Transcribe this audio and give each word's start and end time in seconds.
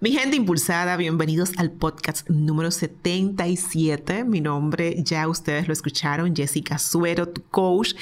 Mi 0.00 0.10
gente 0.10 0.36
impulsada, 0.36 0.96
bienvenidos 0.96 1.52
al 1.56 1.70
podcast 1.70 2.28
número 2.28 2.72
77. 2.72 4.24
Mi 4.24 4.40
nombre 4.40 4.96
ya 5.04 5.28
ustedes 5.28 5.68
lo 5.68 5.72
escucharon, 5.72 6.34
Jessica 6.34 6.78
Suero, 6.78 7.28
tu 7.28 7.42
coach 7.44 7.94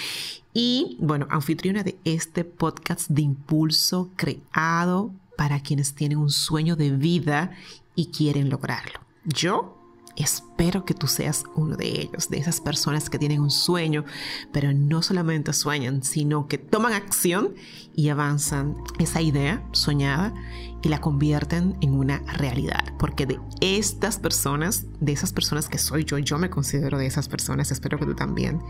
y, 0.54 0.96
bueno, 1.00 1.26
anfitriona 1.30 1.82
de 1.82 1.98
este 2.04 2.44
podcast 2.44 3.10
de 3.10 3.22
impulso 3.22 4.10
creado 4.16 5.12
para 5.36 5.60
quienes 5.60 5.94
tienen 5.94 6.16
un 6.16 6.30
sueño 6.30 6.76
de 6.76 6.90
vida 6.90 7.50
y 7.94 8.06
quieren 8.06 8.48
lograrlo. 8.48 9.00
Yo 9.24 9.81
Espero 10.16 10.84
que 10.84 10.94
tú 10.94 11.06
seas 11.06 11.44
uno 11.54 11.76
de 11.76 11.88
ellos, 11.88 12.28
de 12.28 12.38
esas 12.38 12.60
personas 12.60 13.08
que 13.08 13.18
tienen 13.18 13.40
un 13.40 13.50
sueño, 13.50 14.04
pero 14.52 14.72
no 14.72 15.02
solamente 15.02 15.52
sueñan, 15.52 16.02
sino 16.02 16.48
que 16.48 16.58
toman 16.58 16.92
acción 16.92 17.54
y 17.94 18.10
avanzan 18.10 18.76
esa 18.98 19.22
idea 19.22 19.66
soñada 19.72 20.34
y 20.82 20.88
la 20.88 21.00
convierten 21.00 21.76
en 21.80 21.94
una 21.94 22.18
realidad. 22.18 22.92
Porque 22.98 23.24
de 23.24 23.40
estas 23.60 24.18
personas, 24.18 24.86
de 25.00 25.12
esas 25.12 25.32
personas 25.32 25.68
que 25.68 25.78
soy 25.78 26.04
yo, 26.04 26.18
yo 26.18 26.38
me 26.38 26.50
considero 26.50 26.98
de 26.98 27.06
esas 27.06 27.28
personas, 27.28 27.70
espero 27.70 27.98
que 27.98 28.06
tú 28.06 28.14
también, 28.14 28.60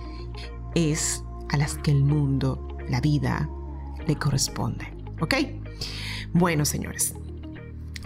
es 0.74 1.24
a 1.50 1.56
las 1.56 1.76
que 1.76 1.90
el 1.90 2.04
mundo, 2.04 2.76
la 2.88 3.00
vida, 3.00 3.48
le 4.06 4.16
corresponde. 4.16 4.92
¿Ok? 5.20 5.34
Bueno, 6.32 6.64
señores, 6.64 7.14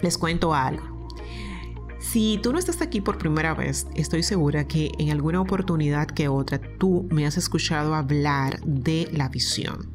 les 0.01 0.17
cuento 0.17 0.53
algo. 0.53 0.96
Si 2.11 2.39
tú 2.41 2.53
no 2.53 2.59
estás 2.59 2.81
aquí 2.81 3.01
por 3.01 3.17
primera 3.17 3.53
vez, 3.53 3.85
estoy 3.93 4.23
segura 4.23 4.65
que 4.65 4.93
en 4.97 5.11
alguna 5.11 5.41
oportunidad 5.41 6.07
que 6.07 6.29
otra 6.29 6.57
tú 6.79 7.05
me 7.11 7.27
has 7.27 7.35
escuchado 7.35 7.93
hablar 7.95 8.61
de 8.61 9.09
la 9.11 9.27
visión, 9.27 9.89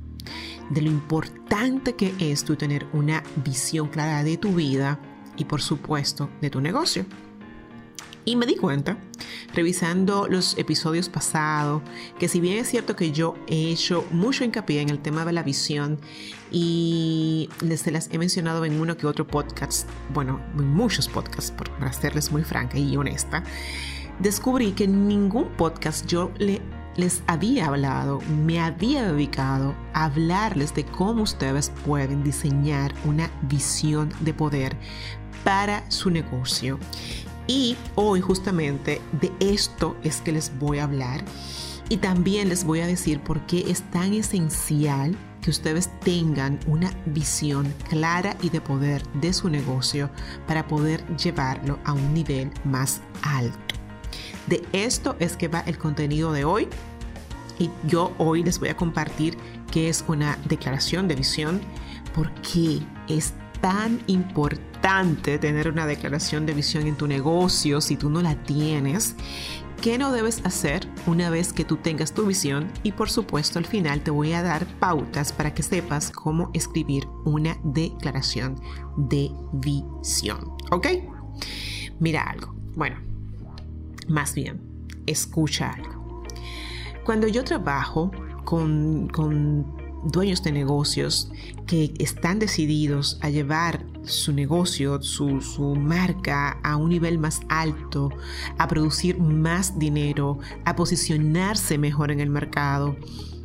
de 0.68 0.82
lo 0.82 0.90
importante 0.90 1.94
que 1.94 2.12
es 2.18 2.44
tener 2.44 2.86
una 2.92 3.22
visión 3.42 3.88
clara 3.88 4.24
de 4.24 4.36
tu 4.36 4.54
vida 4.54 5.00
y 5.38 5.46
por 5.46 5.62
supuesto 5.62 6.28
de 6.42 6.50
tu 6.50 6.60
negocio. 6.60 7.06
Y 8.24 8.36
me 8.36 8.46
di 8.46 8.54
cuenta, 8.54 8.96
revisando 9.52 10.28
los 10.28 10.56
episodios 10.56 11.08
pasados, 11.08 11.82
que 12.18 12.28
si 12.28 12.40
bien 12.40 12.58
es 12.58 12.68
cierto 12.68 12.94
que 12.94 13.10
yo 13.10 13.34
he 13.48 13.72
hecho 13.72 14.04
mucho 14.12 14.44
hincapié 14.44 14.80
en 14.80 14.90
el 14.90 15.00
tema 15.00 15.24
de 15.24 15.32
la 15.32 15.42
visión 15.42 15.98
y 16.50 17.48
les 17.60 17.86
las 17.88 18.08
he 18.12 18.18
mencionado 18.18 18.64
en 18.64 18.80
uno 18.80 18.96
que 18.96 19.06
otro 19.06 19.26
podcast, 19.26 19.88
bueno, 20.14 20.40
en 20.56 20.68
muchos 20.68 21.08
podcasts, 21.08 21.50
para 21.50 21.92
serles 21.92 22.30
muy 22.30 22.44
franca 22.44 22.78
y 22.78 22.96
honesta, 22.96 23.42
descubrí 24.20 24.72
que 24.72 24.84
en 24.84 25.08
ningún 25.08 25.48
podcast 25.56 26.06
yo 26.06 26.30
le, 26.38 26.62
les 26.96 27.24
había 27.26 27.66
hablado, 27.66 28.20
me 28.44 28.60
había 28.60 29.12
dedicado 29.12 29.74
a 29.94 30.04
hablarles 30.04 30.74
de 30.74 30.84
cómo 30.84 31.24
ustedes 31.24 31.72
pueden 31.84 32.22
diseñar 32.22 32.94
una 33.04 33.30
visión 33.42 34.10
de 34.20 34.32
poder 34.32 34.76
para 35.42 35.90
su 35.90 36.10
negocio 36.10 36.78
y 37.46 37.76
hoy 37.94 38.20
justamente 38.20 39.00
de 39.20 39.32
esto 39.40 39.96
es 40.02 40.20
que 40.20 40.32
les 40.32 40.56
voy 40.58 40.78
a 40.78 40.84
hablar 40.84 41.24
y 41.88 41.98
también 41.98 42.48
les 42.48 42.64
voy 42.64 42.80
a 42.80 42.86
decir 42.86 43.20
por 43.20 43.44
qué 43.46 43.70
es 43.70 43.82
tan 43.90 44.14
esencial 44.14 45.16
que 45.42 45.50
ustedes 45.50 45.90
tengan 46.00 46.58
una 46.66 46.90
visión 47.06 47.74
clara 47.88 48.36
y 48.40 48.50
de 48.50 48.60
poder 48.60 49.02
de 49.14 49.32
su 49.32 49.50
negocio 49.50 50.08
para 50.46 50.66
poder 50.68 51.04
llevarlo 51.16 51.80
a 51.84 51.92
un 51.92 52.14
nivel 52.14 52.50
más 52.64 53.00
alto. 53.22 53.74
De 54.46 54.64
esto 54.72 55.16
es 55.18 55.36
que 55.36 55.48
va 55.48 55.60
el 55.60 55.78
contenido 55.78 56.32
de 56.32 56.44
hoy 56.44 56.68
y 57.58 57.70
yo 57.86 58.12
hoy 58.18 58.42
les 58.42 58.58
voy 58.58 58.68
a 58.68 58.76
compartir 58.76 59.36
qué 59.70 59.88
es 59.88 60.04
una 60.06 60.38
declaración 60.48 61.08
de 61.08 61.16
visión, 61.16 61.60
por 62.14 62.32
qué 62.42 62.80
es 63.08 63.34
tan 63.62 64.02
importante 64.08 65.38
tener 65.38 65.68
una 65.68 65.86
declaración 65.86 66.44
de 66.44 66.52
visión 66.52 66.86
en 66.86 66.96
tu 66.96 67.06
negocio 67.06 67.80
si 67.80 67.96
tú 67.96 68.10
no 68.10 68.20
la 68.20 68.34
tienes. 68.34 69.14
¿Qué 69.80 69.98
no 69.98 70.12
debes 70.12 70.44
hacer 70.44 70.86
una 71.06 71.30
vez 71.30 71.52
que 71.52 71.64
tú 71.64 71.76
tengas 71.76 72.12
tu 72.12 72.26
visión? 72.26 72.70
Y 72.82 72.92
por 72.92 73.08
supuesto 73.08 73.58
al 73.58 73.64
final 73.64 74.02
te 74.02 74.10
voy 74.10 74.32
a 74.32 74.42
dar 74.42 74.66
pautas 74.66 75.32
para 75.32 75.54
que 75.54 75.62
sepas 75.62 76.10
cómo 76.10 76.50
escribir 76.52 77.08
una 77.24 77.56
declaración 77.62 78.60
de 78.96 79.30
visión. 79.52 80.56
¿Ok? 80.70 80.88
Mira 82.00 82.22
algo. 82.24 82.54
Bueno, 82.74 82.96
más 84.08 84.34
bien, 84.34 84.60
escucha 85.06 85.70
algo. 85.70 86.24
Cuando 87.04 87.28
yo 87.28 87.44
trabajo 87.44 88.10
con, 88.44 89.08
con 89.08 89.81
dueños 90.04 90.42
de 90.42 90.52
negocios 90.52 91.30
que 91.66 91.94
están 91.98 92.38
decididos 92.38 93.18
a 93.20 93.30
llevar 93.30 93.84
su 94.04 94.32
negocio, 94.32 95.00
su, 95.02 95.40
su, 95.40 95.74
marca 95.76 96.58
a 96.62 96.76
un 96.76 96.90
nivel 96.90 97.18
más 97.18 97.40
alto, 97.48 98.10
a 98.58 98.68
producir 98.68 99.18
más 99.18 99.78
dinero, 99.78 100.38
a 100.64 100.74
posicionarse 100.74 101.78
mejor 101.78 102.10
en 102.10 102.20
el 102.20 102.30
mercado. 102.30 102.96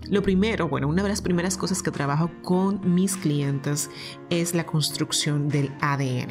Lo 0.09 0.23
primero, 0.23 0.69
bueno, 0.69 0.87
una 0.87 1.03
de 1.03 1.09
las 1.09 1.21
primeras 1.21 1.57
cosas 1.57 1.83
que 1.83 1.91
trabajo 1.91 2.31
con 2.41 2.95
mis 2.95 3.17
clientes 3.17 3.89
es 4.29 4.55
la 4.55 4.65
construcción 4.65 5.49
del 5.49 5.71
ADN. 5.81 6.29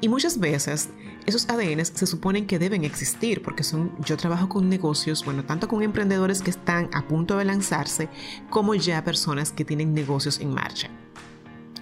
Y 0.00 0.08
muchas 0.08 0.38
veces 0.38 0.90
esos 1.26 1.48
ADNs 1.48 1.92
se 1.94 2.06
suponen 2.06 2.46
que 2.46 2.58
deben 2.58 2.84
existir 2.84 3.42
porque 3.42 3.64
son, 3.64 3.92
yo 4.04 4.16
trabajo 4.16 4.48
con 4.48 4.68
negocios, 4.68 5.24
bueno, 5.24 5.44
tanto 5.44 5.68
con 5.68 5.82
emprendedores 5.82 6.40
que 6.40 6.50
están 6.50 6.88
a 6.92 7.06
punto 7.06 7.36
de 7.36 7.44
lanzarse 7.44 8.08
como 8.48 8.74
ya 8.74 9.04
personas 9.04 9.52
que 9.52 9.64
tienen 9.64 9.92
negocios 9.92 10.40
en 10.40 10.54
marcha. 10.54 10.90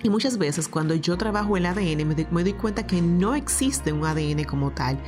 Y 0.04 0.10
muchas 0.10 0.36
veces 0.36 0.68
cuando 0.68 0.94
yo 0.94 1.16
trabajo 1.16 1.56
el 1.56 1.64
ADN 1.64 2.06
me, 2.06 2.42
doy 2.44 2.52
cuenta 2.52 2.86
que 2.86 3.00
no 3.00 3.34
existe 3.34 3.90
un 3.90 4.04
ADN 4.04 4.44
como 4.44 4.70
tal. 4.70 4.98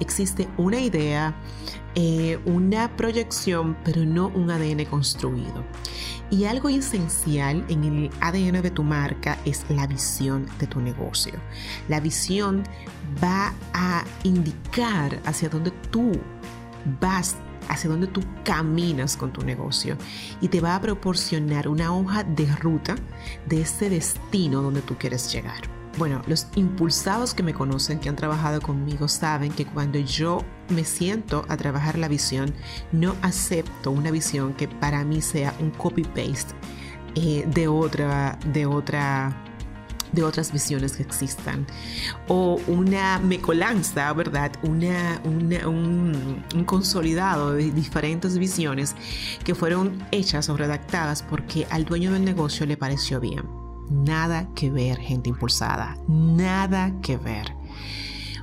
Existe 0.00 0.48
una 0.56 0.80
idea, 0.80 1.34
eh, 1.94 2.40
una 2.46 2.96
proyección, 2.96 3.76
pero 3.84 4.06
no 4.06 4.28
un 4.28 4.50
ADN 4.50 4.86
construido. 4.86 5.62
Y 6.30 6.44
algo 6.44 6.70
esencial 6.70 7.66
en 7.68 7.84
el 7.84 8.10
ADN 8.22 8.62
de 8.62 8.70
tu 8.70 8.82
marca 8.82 9.38
es 9.44 9.66
la 9.68 9.86
visión 9.86 10.46
de 10.58 10.66
tu 10.66 10.80
negocio. 10.80 11.34
La 11.88 12.00
visión 12.00 12.64
va 13.22 13.52
a 13.74 14.04
indicar 14.24 15.20
hacia 15.26 15.50
dónde 15.50 15.70
tú 15.90 16.12
vas 16.98 17.36
hacia 17.68 17.90
dónde 17.90 18.06
tú 18.06 18.20
caminas 18.44 19.16
con 19.16 19.32
tu 19.32 19.42
negocio 19.42 19.96
y 20.40 20.48
te 20.48 20.60
va 20.60 20.76
a 20.76 20.80
proporcionar 20.80 21.68
una 21.68 21.94
hoja 21.94 22.24
de 22.24 22.46
ruta 22.56 22.96
de 23.46 23.62
ese 23.62 23.90
destino 23.90 24.62
donde 24.62 24.82
tú 24.82 24.96
quieres 24.96 25.32
llegar. 25.32 25.76
Bueno, 25.98 26.20
los 26.26 26.46
impulsados 26.56 27.32
que 27.32 27.42
me 27.42 27.54
conocen, 27.54 27.98
que 27.98 28.10
han 28.10 28.16
trabajado 28.16 28.60
conmigo, 28.60 29.08
saben 29.08 29.50
que 29.50 29.64
cuando 29.64 29.98
yo 29.98 30.40
me 30.68 30.84
siento 30.84 31.46
a 31.48 31.56
trabajar 31.56 31.96
la 31.96 32.08
visión, 32.08 32.52
no 32.92 33.14
acepto 33.22 33.90
una 33.90 34.10
visión 34.10 34.52
que 34.52 34.68
para 34.68 35.04
mí 35.04 35.22
sea 35.22 35.54
un 35.58 35.70
copy-paste 35.70 36.54
eh, 37.14 37.46
de 37.48 37.66
otra, 37.66 38.38
de 38.52 38.66
otra 38.66 39.45
de 40.16 40.24
otras 40.24 40.50
visiones 40.50 40.96
que 40.96 41.04
existan 41.04 41.66
o 42.26 42.58
una 42.66 43.20
mecolanza, 43.20 44.12
¿verdad? 44.12 44.50
Una, 44.64 45.20
un, 45.24 46.42
un, 46.54 46.64
consolidado 46.64 47.52
de 47.52 47.70
diferentes 47.70 48.38
visiones 48.38 48.96
que 49.44 49.54
fueron 49.54 50.02
hechas 50.10 50.48
o 50.48 50.56
redactadas 50.56 51.22
porque 51.22 51.66
al 51.70 51.84
dueño 51.84 52.12
del 52.12 52.24
negocio 52.24 52.66
le 52.66 52.76
pareció 52.76 53.20
bien. 53.20 53.44
Nada 53.90 54.48
que 54.56 54.70
ver, 54.70 54.98
gente 54.98 55.28
impulsada, 55.28 55.96
nada 56.08 56.92
que 57.02 57.16
ver. 57.16 57.54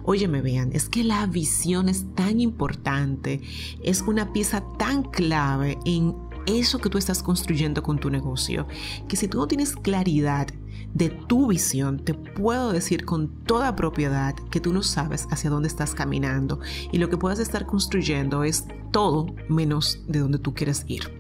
Óyeme, 0.06 0.42
vean, 0.42 0.72
es 0.74 0.90
que 0.90 1.04
la 1.04 1.26
visión 1.26 1.90
es 1.90 2.06
tan 2.14 2.40
importante, 2.40 3.42
es 3.84 4.02
una 4.02 4.32
pieza 4.32 4.64
tan 4.78 5.04
clave 5.04 5.78
en 5.86 6.16
eso 6.46 6.80
que 6.80 6.90
tú 6.90 6.98
estás 6.98 7.24
construyendo 7.24 7.84
con 7.84 8.00
tu 8.00 8.10
negocio, 8.10 8.68
que 9.08 9.16
si 9.16 9.28
tú 9.28 9.38
no 9.38 9.48
tienes 9.48 9.76
claridad 9.76 10.48
de 10.94 11.10
tu 11.10 11.48
visión, 11.48 12.00
te 12.00 12.14
puedo 12.14 12.72
decir 12.72 13.06
con 13.06 13.44
toda 13.46 13.76
propiedad 13.76 14.36
que 14.52 14.60
tú 14.60 14.74
no 14.74 14.84
sabes 14.84 15.28
hacia 15.32 15.50
dónde 15.50 15.68
estás 15.68 15.96
caminando 15.96 16.60
y 16.92 17.00
lo 17.00 17.10
que 17.10 17.18
puedes 17.18 17.40
estar 17.40 17.66
construyendo 17.66 18.44
es 18.44 18.66
todo 18.92 19.26
menos 19.50 20.00
de 20.08 20.20
donde 20.20 20.38
tú 20.38 20.54
quieres 20.54 20.86
ir. 20.88 21.12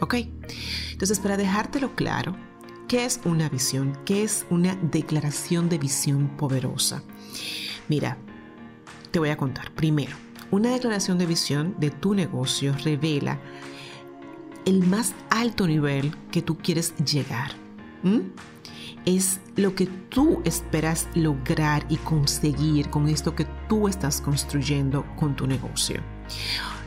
¿Ok? 0.00 0.14
Entonces, 0.92 1.18
para 1.18 1.36
dejártelo 1.36 1.94
claro, 1.94 2.36
¿qué 2.88 3.04
es 3.04 3.20
una 3.24 3.48
visión? 3.48 3.98
¿Qué 4.04 4.22
es 4.22 4.46
una 4.48 4.76
declaración 4.76 5.68
de 5.68 5.78
visión 5.78 6.36
poderosa? 6.36 7.02
Mira, 7.88 8.16
te 9.10 9.18
voy 9.18 9.30
a 9.30 9.36
contar. 9.36 9.72
Primero, 9.72 10.16
una 10.50 10.70
declaración 10.70 11.18
de 11.18 11.26
visión 11.26 11.74
de 11.78 11.90
tu 11.90 12.14
negocio 12.14 12.74
revela 12.84 13.40
el 14.64 14.86
más 14.86 15.14
alto 15.30 15.66
nivel 15.66 16.14
que 16.30 16.42
tú 16.42 16.56
quieres 16.58 16.94
llegar. 16.96 17.52
Es 19.04 19.40
lo 19.56 19.74
que 19.74 19.86
tú 19.86 20.42
esperas 20.44 21.08
lograr 21.14 21.84
y 21.88 21.96
conseguir 21.96 22.90
con 22.90 23.08
esto 23.08 23.34
que 23.34 23.46
tú 23.68 23.88
estás 23.88 24.20
construyendo 24.20 25.04
con 25.16 25.34
tu 25.36 25.46
negocio. 25.46 26.00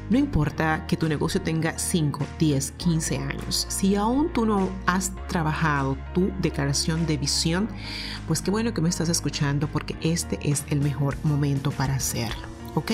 No 0.10 0.18
importa 0.18 0.86
que 0.86 0.98
tu 0.98 1.07
negocio 1.07 1.42
tenga 1.42 1.80
5, 1.80 2.25
10, 2.38 2.71
15 2.71 3.18
años. 3.18 3.65
Si 3.69 3.95
aún 3.95 4.31
tú 4.33 4.45
no 4.45 4.69
has 4.86 5.13
trabajado 5.27 5.98
tu 6.13 6.31
declaración 6.39 7.07
de 7.07 7.18
visión, 7.18 7.69
pues 8.27 8.42
qué 8.42 8.51
bueno 8.51 8.74
que 8.74 8.81
me 8.81 8.89
estás 8.89 9.10
escuchando 9.10 9.68
porque 9.68 9.95
este 10.01 10.39
es 10.44 10.65
el 10.69 10.81
mejor 10.81 11.18
momento 11.24 11.71
para 11.71 11.95
hacerlo. 11.95 12.48
¿Ok? 12.75 12.92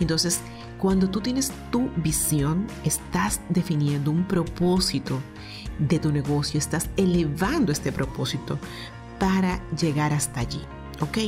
Entonces, 0.00 0.40
cuando 0.78 1.08
tú 1.08 1.20
tienes 1.20 1.52
tu 1.70 1.88
visión, 1.96 2.66
estás 2.84 3.40
definiendo 3.48 4.10
un 4.10 4.24
propósito 4.26 5.20
de 5.78 5.98
tu 5.98 6.12
negocio, 6.12 6.58
estás 6.58 6.88
elevando 6.96 7.72
este 7.72 7.92
propósito 7.92 8.58
para 9.18 9.60
llegar 9.76 10.12
hasta 10.12 10.40
allí. 10.40 10.62
¿Ok? 11.00 11.18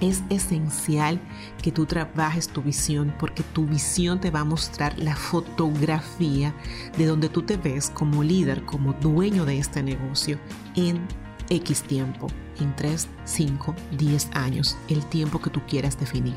Es 0.00 0.22
esencial 0.30 1.20
que 1.62 1.72
tú 1.72 1.86
trabajes 1.86 2.48
tu 2.48 2.62
visión 2.62 3.14
porque 3.18 3.42
tu 3.42 3.66
visión 3.66 4.20
te 4.20 4.30
va 4.30 4.40
a 4.40 4.44
mostrar 4.44 4.96
la 4.98 5.16
fotografía 5.16 6.54
de 6.96 7.06
donde 7.06 7.28
tú 7.28 7.42
te 7.42 7.56
ves 7.56 7.90
como 7.90 8.22
líder, 8.22 8.64
como 8.64 8.92
dueño 8.92 9.44
de 9.44 9.58
este 9.58 9.82
negocio 9.82 10.38
en 10.76 11.06
X 11.50 11.82
tiempo, 11.82 12.28
en 12.60 12.74
3, 12.76 13.08
5, 13.24 13.74
10 13.98 14.30
años, 14.34 14.76
el 14.88 15.04
tiempo 15.06 15.40
que 15.40 15.50
tú 15.50 15.62
quieras 15.66 15.98
definir. 15.98 16.36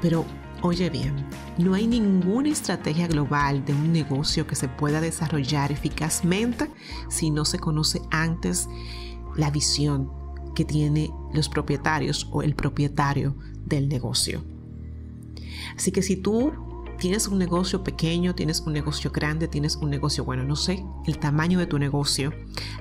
Pero 0.00 0.24
oye 0.62 0.90
bien, 0.90 1.14
no 1.58 1.74
hay 1.74 1.86
ninguna 1.86 2.48
estrategia 2.48 3.06
global 3.06 3.64
de 3.64 3.72
un 3.72 3.92
negocio 3.92 4.46
que 4.46 4.54
se 4.54 4.68
pueda 4.68 5.00
desarrollar 5.00 5.72
eficazmente 5.72 6.70
si 7.08 7.30
no 7.30 7.44
se 7.44 7.58
conoce 7.58 8.02
antes 8.10 8.68
la 9.36 9.50
visión 9.50 10.10
que 10.54 10.64
tiene 10.64 11.12
los 11.32 11.48
propietarios 11.48 12.28
o 12.32 12.42
el 12.42 12.54
propietario 12.54 13.36
del 13.64 13.88
negocio. 13.88 14.42
Así 15.76 15.92
que 15.92 16.02
si 16.02 16.16
tú 16.16 16.52
tienes 16.98 17.28
un 17.28 17.38
negocio 17.38 17.84
pequeño, 17.84 18.34
tienes 18.34 18.60
un 18.60 18.72
negocio 18.72 19.10
grande, 19.12 19.46
tienes 19.46 19.76
un 19.76 19.90
negocio, 19.90 20.24
bueno, 20.24 20.42
no 20.44 20.56
sé, 20.56 20.84
el 21.06 21.18
tamaño 21.18 21.58
de 21.58 21.66
tu 21.66 21.78
negocio, 21.78 22.32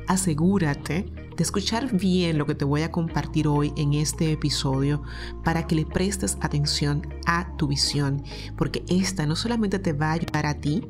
asegúrate 0.07 1.26
de 1.37 1.43
escuchar 1.43 1.95
bien 1.95 2.37
lo 2.39 2.47
que 2.47 2.55
te 2.55 2.65
voy 2.65 2.81
a 2.81 2.91
compartir 2.91 3.47
hoy 3.47 3.71
en 3.77 3.93
este 3.93 4.31
episodio 4.31 5.03
para 5.43 5.67
que 5.67 5.75
le 5.75 5.85
prestes 5.85 6.35
atención 6.41 7.07
a 7.27 7.55
tu 7.57 7.67
visión, 7.67 8.23
porque 8.57 8.83
esta 8.89 9.27
no 9.27 9.35
solamente 9.35 9.77
te 9.77 9.93
va 9.93 10.09
a 10.09 10.13
ayudar 10.13 10.47
a 10.47 10.55
ti, 10.55 10.81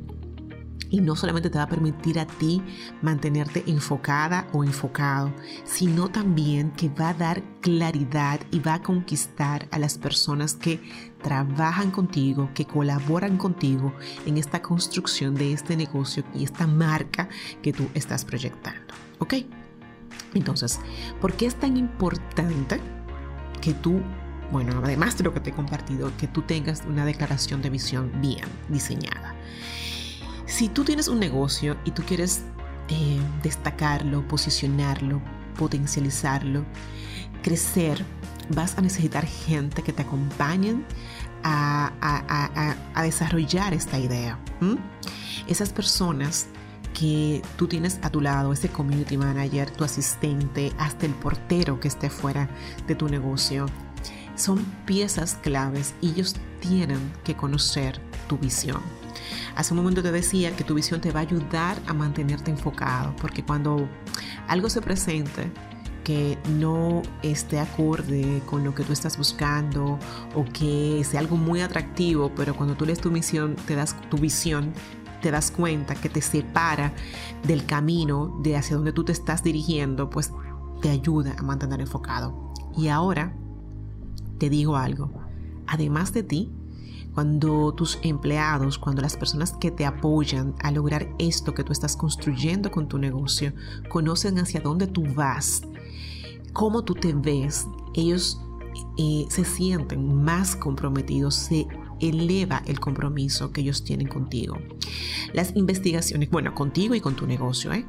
y 0.89 1.01
no 1.01 1.17
solamente 1.17 1.49
te 1.49 1.57
va 1.57 1.65
a 1.65 1.69
permitir 1.69 2.17
a 2.17 2.25
ti 2.25 2.63
mantenerte 3.01 3.61
enfocada 3.67 4.47
o 4.53 4.63
enfocado, 4.63 5.33
sino 5.65 6.07
también 6.07 6.71
que 6.71 6.87
va 6.87 7.09
a 7.09 7.13
dar 7.13 7.43
claridad 7.59 8.39
y 8.51 8.59
va 8.59 8.75
a 8.75 8.81
conquistar 8.81 9.67
a 9.71 9.79
las 9.79 9.97
personas 9.97 10.55
que 10.55 10.79
trabajan 11.21 11.91
contigo, 11.91 12.49
que 12.53 12.63
colaboran 12.63 13.37
contigo 13.37 13.93
en 14.25 14.37
esta 14.37 14.61
construcción 14.61 15.35
de 15.35 15.51
este 15.51 15.75
negocio 15.75 16.23
y 16.33 16.45
esta 16.45 16.67
marca 16.67 17.27
que 17.61 17.73
tú 17.73 17.89
estás 17.93 18.23
proyectando. 18.23 18.93
¿Ok? 19.19 19.33
Entonces, 20.37 20.79
¿por 21.19 21.33
qué 21.33 21.45
es 21.45 21.55
tan 21.55 21.77
importante 21.77 22.79
que 23.61 23.73
tú 23.73 24.01
bueno, 24.51 24.81
además 24.83 25.17
de 25.17 25.25
lo 25.25 25.33
que 25.33 25.41
te 25.41 25.49
he 25.49 25.53
compartido, 25.53 26.11
que 26.17 26.27
tú 26.27 26.41
tengas 26.41 26.83
una 26.87 27.05
declaración 27.05 27.61
de 27.61 27.69
visión 27.69 28.11
bien 28.21 28.45
diseñada. 28.69 29.35
Si 30.45 30.69
tú 30.69 30.85
tienes 30.85 31.09
un 31.09 31.19
negocio 31.19 31.75
y 31.83 31.91
tú 31.91 32.03
quieres 32.03 32.43
eh, 32.87 33.19
destacarlo, 33.43 34.25
posicionarlo, 34.27 35.21
potencializarlo, 35.57 36.63
crecer, 37.43 38.03
vas 38.49 38.77
a 38.77 38.81
necesitar 38.81 39.25
gente 39.25 39.83
que 39.83 39.91
te 39.91 40.03
acompañen 40.03 40.85
a, 41.43 42.75
desarrollar 43.01 43.73
esta 43.73 43.99
idea. 43.99 44.39
Esas 45.47 45.71
personas 45.71 46.47
que 46.93 47.41
tú 47.57 47.67
tienes 47.67 47.99
a 48.01 48.09
tu 48.09 48.21
lado, 48.21 48.53
ese 48.53 48.69
community 48.69 49.17
manager, 49.17 49.69
tu 49.71 49.83
asistente, 49.83 50.71
hasta 50.77 51.05
el 51.05 51.13
portero 51.13 51.79
que 51.79 51.87
esté 51.87 52.09
fuera 52.09 52.49
de 52.87 52.95
tu 52.95 53.07
negocio, 53.07 53.67
son 54.35 54.63
piezas 54.85 55.35
claves 55.41 55.93
y 56.01 56.11
ellos 56.11 56.35
tienen 56.59 56.99
que 57.23 57.35
conocer 57.35 57.99
tu 58.27 58.37
visión. 58.37 58.81
Hace 59.55 59.73
un 59.73 59.79
momento 59.79 60.03
te 60.03 60.11
decía 60.11 60.55
que 60.55 60.63
tu 60.63 60.75
visión 60.75 61.01
te 61.01 61.11
va 61.11 61.21
a 61.21 61.23
ayudar 61.23 61.77
a 61.87 61.93
mantenerte 61.93 62.51
enfocado, 62.51 63.15
porque 63.19 63.43
cuando 63.43 63.87
algo 64.47 64.69
se 64.69 64.81
presente 64.81 65.51
que 66.03 66.37
no 66.51 67.01
esté 67.21 67.59
acorde 67.59 68.41
con 68.45 68.63
lo 68.63 68.73
que 68.73 68.83
tú 68.83 68.93
estás 68.93 69.17
buscando 69.17 69.99
o 70.35 70.45
que 70.45 71.03
sea 71.03 71.19
algo 71.19 71.35
muy 71.35 71.59
atractivo, 71.59 72.31
pero 72.33 72.55
cuando 72.55 72.75
tú 72.75 72.85
lees 72.85 73.01
tu 73.01 73.11
misión, 73.11 73.57
te 73.65 73.75
das 73.75 73.93
tu 74.09 74.17
visión, 74.17 74.71
te 75.21 75.31
das 75.31 75.51
cuenta 75.51 75.95
que 75.95 76.09
te 76.09 76.21
separa 76.21 76.93
del 77.45 77.65
camino 77.65 78.39
de 78.41 78.55
hacia 78.55 78.75
donde 78.75 78.93
tú 78.93 79.03
te 79.03 79.11
estás 79.11 79.43
dirigiendo, 79.43 80.09
pues 80.09 80.31
te 80.81 80.89
ayuda 80.89 81.35
a 81.37 81.43
mantener 81.43 81.81
enfocado. 81.81 82.53
Y 82.75 82.89
ahora 82.89 83.35
te 84.37 84.49
digo 84.49 84.75
algo, 84.75 85.11
además 85.65 86.13
de 86.13 86.23
ti, 86.23 86.51
cuando 87.13 87.73
tus 87.73 87.97
empleados, 88.03 88.77
cuando 88.77 89.01
las 89.01 89.17
personas 89.17 89.53
que 89.53 89.71
te 89.71 89.87
apoyan 89.87 90.53
a 90.61 90.69
lograr 90.69 91.09
esto 91.17 91.55
que 91.55 91.63
tú 91.63 91.71
estás 91.71 91.97
construyendo 91.97 92.69
con 92.69 92.87
tu 92.87 92.99
negocio, 92.99 93.53
conocen 93.89 94.37
hacia 94.37 94.61
dónde 94.61 94.85
tú 94.85 95.03
vas, 95.15 95.63
cómo 96.53 96.83
tú 96.83 96.93
te 96.93 97.13
ves, 97.13 97.65
ellos 97.95 98.39
eh, 98.97 99.25
se 99.29 99.45
sienten 99.45 100.23
más 100.23 100.55
comprometidos, 100.55 101.33
se 101.33 101.67
eleva 101.99 102.63
el 102.65 102.79
compromiso 102.79 103.51
que 103.51 103.61
ellos 103.61 103.83
tienen 103.83 104.07
contigo. 104.07 104.57
Las 105.33 105.55
investigaciones, 105.55 106.29
bueno, 106.29 106.53
contigo 106.53 106.95
y 106.95 107.01
con 107.01 107.15
tu 107.15 107.27
negocio, 107.27 107.73
¿eh? 107.73 107.85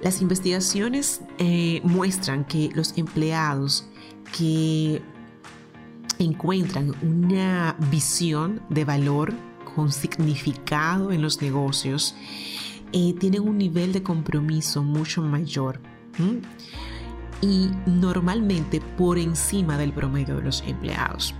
Las 0.00 0.20
investigaciones 0.20 1.20
eh, 1.38 1.80
muestran 1.84 2.44
que 2.44 2.70
los 2.74 2.98
empleados 2.98 3.86
que 4.36 5.00
encuentran 6.18 6.94
una 7.02 7.76
visión 7.90 8.62
de 8.68 8.84
valor 8.84 9.34
con 9.74 9.92
significado 9.92 11.12
en 11.12 11.22
los 11.22 11.40
negocios, 11.40 12.14
eh, 12.92 13.14
tienen 13.18 13.42
un 13.42 13.58
nivel 13.58 13.92
de 13.92 14.02
compromiso 14.02 14.82
mucho 14.82 15.22
mayor 15.22 15.80
y 17.40 17.70
normalmente 17.86 18.80
por 18.80 19.18
encima 19.18 19.78
del 19.78 19.92
promedio 19.92 20.36
de 20.36 20.42
los 20.42 20.62
empleados. 20.66 21.34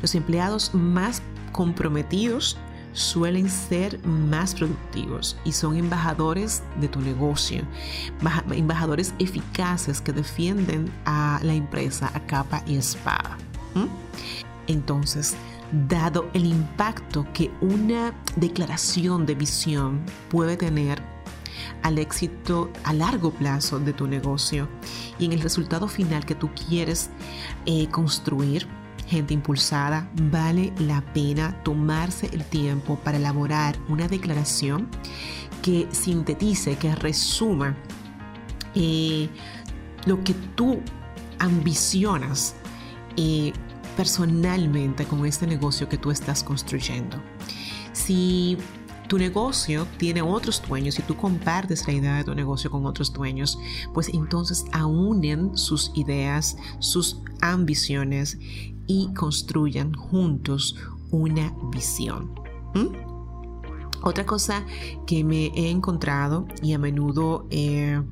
Los 0.00 0.14
empleados 0.14 0.74
más 0.74 1.22
comprometidos 1.52 2.58
suelen 2.92 3.48
ser 3.48 4.04
más 4.06 4.54
productivos 4.54 5.36
y 5.44 5.52
son 5.52 5.76
embajadores 5.76 6.62
de 6.80 6.88
tu 6.88 7.00
negocio, 7.00 7.62
embajadores 8.50 9.14
eficaces 9.18 10.00
que 10.00 10.12
defienden 10.12 10.92
a 11.04 11.40
la 11.42 11.54
empresa 11.54 12.10
a 12.14 12.20
capa 12.20 12.62
y 12.66 12.76
espada. 12.76 13.38
Entonces, 14.66 15.34
dado 15.88 16.28
el 16.34 16.46
impacto 16.46 17.26
que 17.32 17.50
una 17.60 18.14
declaración 18.36 19.26
de 19.26 19.34
visión 19.34 20.02
puede 20.28 20.56
tener 20.56 21.02
al 21.82 21.98
éxito 21.98 22.70
a 22.84 22.92
largo 22.92 23.30
plazo 23.32 23.78
de 23.78 23.92
tu 23.92 24.06
negocio 24.06 24.68
y 25.18 25.24
en 25.24 25.32
el 25.32 25.40
resultado 25.40 25.88
final 25.88 26.24
que 26.24 26.34
tú 26.34 26.50
quieres 26.68 27.10
eh, 27.66 27.88
construir, 27.88 28.68
impulsada, 29.18 30.10
vale 30.30 30.72
la 30.78 31.00
pena 31.12 31.62
tomarse 31.62 32.28
el 32.32 32.44
tiempo 32.44 32.96
para 32.96 33.18
elaborar 33.18 33.76
una 33.88 34.08
declaración 34.08 34.88
que 35.62 35.86
sintetice, 35.90 36.76
que 36.76 36.94
resuma 36.94 37.76
eh, 38.74 39.28
lo 40.06 40.22
que 40.24 40.34
tú 40.54 40.80
ambicionas 41.38 42.54
eh, 43.16 43.52
personalmente 43.96 45.04
con 45.04 45.26
este 45.26 45.46
negocio 45.46 45.88
que 45.88 45.98
tú 45.98 46.10
estás 46.10 46.42
construyendo. 46.42 47.22
Si 47.92 48.56
tu 49.08 49.18
negocio 49.18 49.86
tiene 49.98 50.22
otros 50.22 50.62
dueños 50.66 50.98
y 50.98 51.02
tú 51.02 51.16
compartes 51.16 51.86
la 51.86 51.92
idea 51.92 52.16
de 52.16 52.24
tu 52.24 52.34
negocio 52.34 52.70
con 52.70 52.86
otros 52.86 53.12
dueños, 53.12 53.58
pues 53.92 54.08
entonces 54.08 54.64
aúnen 54.72 55.56
sus 55.56 55.92
ideas, 55.94 56.56
sus 56.78 57.20
ambiciones 57.42 58.38
y 58.86 59.12
construyan 59.14 59.92
juntos 59.94 60.76
una 61.10 61.54
visión. 61.70 62.34
Otra 64.02 64.26
cosa 64.26 64.64
que 65.06 65.22
me 65.22 65.46
he 65.54 65.70
encontrado 65.70 66.46
y 66.60 66.72
a 66.72 66.78
menudo 66.78 67.46
eh, 67.50 68.02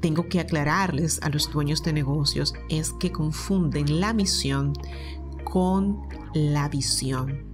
tengo 0.00 0.28
que 0.28 0.40
aclararles 0.40 1.20
a 1.22 1.30
los 1.30 1.50
dueños 1.50 1.82
de 1.82 1.92
negocios 1.92 2.54
es 2.68 2.92
que 2.92 3.10
confunden 3.10 4.00
la 4.00 4.12
misión 4.12 4.74
con 5.44 6.00
la 6.34 6.68
visión. 6.68 7.48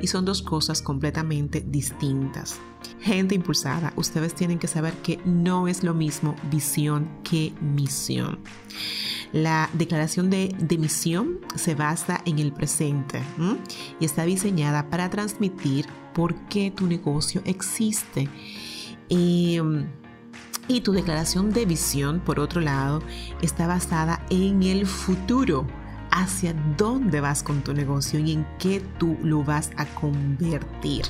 Y 0.00 0.06
son 0.08 0.24
dos 0.24 0.42
cosas 0.42 0.82
completamente 0.82 1.64
distintas. 1.66 2.58
Gente 3.00 3.34
impulsada, 3.34 3.92
ustedes 3.96 4.34
tienen 4.34 4.58
que 4.58 4.68
saber 4.68 4.92
que 4.94 5.18
no 5.24 5.68
es 5.68 5.82
lo 5.82 5.94
mismo 5.94 6.36
visión 6.50 7.08
que 7.22 7.52
misión. 7.60 8.40
La 9.32 9.68
declaración 9.72 10.30
de, 10.30 10.54
misión 10.78 11.40
se 11.54 11.74
basa 11.74 12.20
en 12.24 12.38
el 12.38 12.52
presente 12.52 13.22
y 13.98 14.04
está 14.04 14.24
diseñada 14.24 14.90
para 14.90 15.10
transmitir 15.10 15.86
por 16.12 16.34
qué 16.46 16.70
tu 16.70 16.86
negocio 16.86 17.42
existe. 17.44 18.28
Em, 19.08 19.86
y 20.66 20.80
tu 20.80 20.92
declaración 20.92 21.52
de 21.52 21.66
visión, 21.66 22.20
por 22.20 22.40
otro 22.40 22.60
lado, 22.60 23.02
está 23.42 23.66
basada 23.66 24.24
en 24.30 24.62
el 24.62 24.86
futuro, 24.86 25.66
hacia 26.14 26.54
dónde 26.78 27.20
vas 27.20 27.42
con 27.42 27.62
tu 27.62 27.74
negocio 27.74 28.20
y 28.20 28.32
en 28.32 28.46
qué 28.58 28.80
tú 28.98 29.18
lo 29.22 29.42
vas 29.42 29.70
a 29.76 29.84
convertir. 29.84 31.04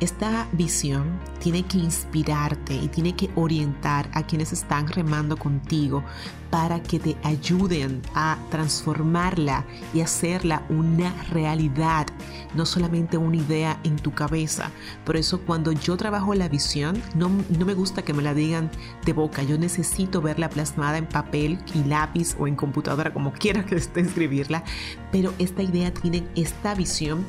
Esta 0.00 0.48
visión 0.52 1.20
tiene 1.40 1.62
que 1.62 1.78
inspirarte 1.78 2.74
y 2.74 2.88
tiene 2.88 3.14
que 3.14 3.30
orientar 3.36 4.10
a 4.12 4.24
quienes 4.24 4.52
están 4.52 4.88
remando 4.88 5.36
contigo 5.36 6.02
para 6.50 6.82
que 6.82 6.98
te 6.98 7.16
ayuden 7.22 8.02
a 8.14 8.38
transformarla 8.50 9.64
y 9.92 10.00
hacerla 10.00 10.62
una 10.68 11.12
realidad, 11.30 12.06
no 12.54 12.66
solamente 12.66 13.16
una 13.16 13.36
idea 13.36 13.80
en 13.84 13.96
tu 13.96 14.12
cabeza. 14.12 14.70
Por 15.04 15.16
eso 15.16 15.40
cuando 15.40 15.72
yo 15.72 15.96
trabajo 15.96 16.34
la 16.34 16.48
visión, 16.48 17.00
no, 17.14 17.28
me 17.28 17.74
gusta 17.74 18.02
que 18.02 18.14
me 18.14 18.22
la 18.22 18.34
digan 18.34 18.70
de 19.04 19.12
boca, 19.12 19.42
yo 19.42 19.58
necesito 19.58 20.20
verla 20.20 20.50
plasmada 20.50 20.98
en 20.98 21.06
papel 21.06 21.58
y 21.74 21.84
lápiz 21.84 22.36
o 22.38 22.46
en 22.46 22.56
computadora, 22.56 23.12
como 23.12 23.32
quiera 23.38 23.64
que 23.64 23.76
esté 23.76 24.00
escribirla, 24.00 24.64
pero 25.12 25.32
esta 25.38 25.62
idea 25.62 25.92
tiene 25.94 26.24
esta 26.34 26.74
visión 26.74 27.24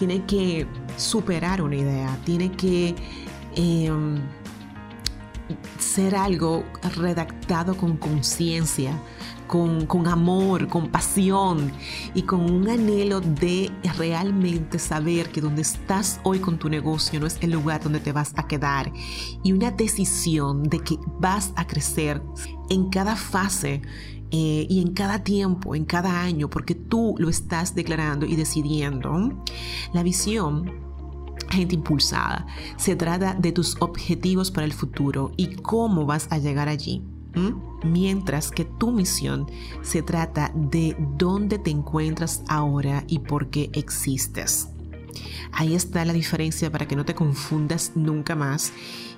tiene 0.00 0.24
que 0.24 0.66
superar 0.96 1.60
una 1.60 1.76
idea, 1.76 2.18
tiene 2.24 2.50
que 2.52 2.94
em, 3.54 4.18
ser 5.78 6.16
algo 6.16 6.64
redactado 6.96 7.76
con 7.76 7.98
conciencia, 7.98 8.98
con, 9.46 9.84
con, 9.84 10.06
amor, 10.06 10.68
con 10.68 10.88
pasión 10.88 11.70
y 12.14 12.22
con 12.22 12.50
un 12.50 12.70
anhelo 12.70 13.20
de 13.20 13.70
realmente 13.98 14.78
saber 14.78 15.30
que 15.30 15.42
donde 15.42 15.60
estás 15.60 16.18
hoy 16.22 16.38
con 16.38 16.58
tu 16.58 16.70
negocio 16.70 17.20
no 17.20 17.26
es 17.26 17.36
el 17.42 17.50
lugar 17.50 17.82
donde 17.82 18.00
te 18.00 18.12
vas 18.12 18.32
a 18.36 18.48
quedar 18.48 18.90
y 19.42 19.52
una 19.52 19.70
decisión 19.70 20.62
de 20.62 20.78
que 20.78 20.96
vas 21.18 21.52
a 21.56 21.66
crecer 21.66 22.22
en 22.70 22.88
cada 22.88 23.16
fase 23.16 23.82
eh, 24.30 24.66
y 24.68 24.80
en 24.80 24.92
cada 24.92 25.24
tiempo, 25.24 25.74
en 25.74 25.84
cada 25.84 26.22
año, 26.22 26.48
porque 26.48 26.74
tú 26.74 27.14
lo 27.18 27.28
estás 27.28 27.74
declarando 27.74 28.26
y 28.26 28.36
decidiendo. 28.36 29.44
La 29.92 30.02
visión 30.02 30.90
gente 31.50 31.74
impulsada. 31.74 32.46
Se 32.76 32.96
trata 32.96 33.34
de 33.34 33.52
tus 33.52 33.76
objetivos 33.80 34.50
para 34.50 34.64
el 34.64 34.72
futuro 34.72 35.32
y 35.36 35.56
cómo 35.56 36.06
vas 36.06 36.28
a 36.30 36.38
llegar 36.38 36.68
allí. 36.68 37.02
Mientras 37.84 38.50
que 38.50 38.64
tu 38.64 38.90
misión 38.90 39.46
se 39.82 40.02
trata 40.02 40.52
de 40.54 40.96
dónde 41.16 41.58
te 41.58 41.70
encuentras 41.70 42.42
ahora 42.48 43.04
y 43.06 43.20
por 43.20 43.50
qué 43.50 43.70
existes. 43.72 44.68
Ahí 45.52 45.74
está 45.74 46.04
la 46.04 46.12
diferencia 46.12 46.70
para 46.70 46.86
que 46.86 46.96
no 46.96 47.04
te 47.04 47.14
confundas 47.14 47.92
nunca 47.94 48.34
más 48.34 48.72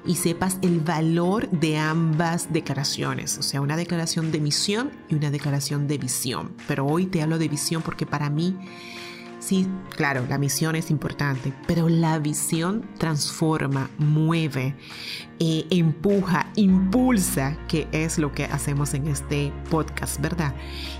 y 0.06 0.16
sepas 0.16 0.58
el 0.62 0.80
valor 0.80 1.48
de 1.50 1.78
ambas 1.78 2.52
declaraciones, 2.52 3.38
o 3.38 3.42
sea, 3.42 3.60
una 3.60 3.76
declaración 3.76 4.32
de 4.32 4.40
misión 4.40 4.90
y 5.08 5.14
una 5.14 5.30
declaración 5.30 5.86
de 5.86 5.98
visión. 5.98 6.52
Pero 6.66 6.86
hoy 6.86 7.06
te 7.06 7.22
hablo 7.22 7.38
de 7.38 7.48
visión 7.48 7.82
porque 7.82 8.06
para 8.06 8.30
mí 8.30 8.56
Sí, 9.42 9.66
claro, 9.96 10.24
la 10.28 10.38
misión 10.38 10.76
es 10.76 10.88
importante, 10.88 11.52
pero 11.66 11.88
la 11.88 12.20
visión 12.20 12.88
transforma, 12.96 13.90
mueve, 13.98 14.76
eh, 15.40 15.66
empuja, 15.70 16.46
impulsa, 16.54 17.56
que 17.66 17.88
es 17.90 18.18
lo 18.18 18.30
que 18.30 18.44
hacemos 18.44 18.94
en 18.94 19.08
este 19.08 19.52
podcast, 19.68 20.20
¿verdad? 20.20 20.54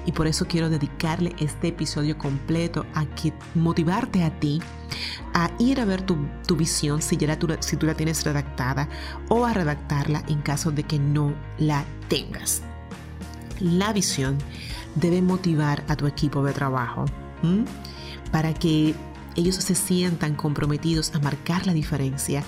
Y 0.07 0.11
por 0.11 0.27
eso 0.27 0.49
quiero 0.49 0.71
dedicarle 0.71 1.37
este 1.39 1.69
episodio 1.69 2.19
completo 2.19 2.85
a 2.95 3.07
motivarte 3.55 4.25
a 4.25 4.37
ti 4.41 4.61
a 5.35 5.53
ir 5.61 5.81
a 5.81 5.85
ver 5.85 6.03
tu, 6.03 6.17
visión 6.57 7.01
si, 7.01 7.17
ya 7.17 7.39
si 7.61 7.77
tú 7.77 7.87
la 7.87 7.95
tienes 7.95 8.25
redactada 8.25 8.89
o 9.29 9.47
a 9.47 9.53
redactarla 9.53 10.25
en 10.27 10.43
caso 10.43 10.73
de 10.73 10.83
que 10.83 10.99
no 10.99 11.33
la 11.59 11.85
tengas. 12.09 12.63
La 13.61 13.93
visión 13.93 14.37
debe 14.97 15.23
motivar 15.23 15.85
a 15.87 15.95
tu 15.95 16.09
equipo 16.09 16.43
de 16.43 16.53
trabajo 16.53 17.05
para 18.33 18.53
que 18.55 18.97
ellos 19.37 19.55
se 19.57 19.75
sientan 19.75 20.35
comprometidos 20.35 21.15
a 21.15 21.21
marcar 21.21 21.67
la 21.67 21.73
diferencia 21.73 22.43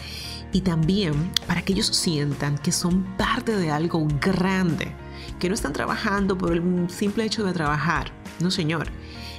y 0.52 0.62
también 0.62 1.30
para 1.46 1.62
que 1.62 1.72
ellos 1.72 1.86
sientan 1.86 2.58
que 2.58 2.72
son 2.72 3.04
parte 3.16 3.56
de 3.56 3.70
algo 3.70 4.06
grande, 4.20 4.92
que 5.38 5.48
no 5.48 5.54
están 5.54 5.72
trabajando 5.72 6.36
por 6.36 6.52
el 6.52 6.90
simple 6.90 7.24
hecho 7.24 7.44
de 7.44 7.52
trabajar. 7.52 8.10
No, 8.40 8.50
señor. 8.50 8.88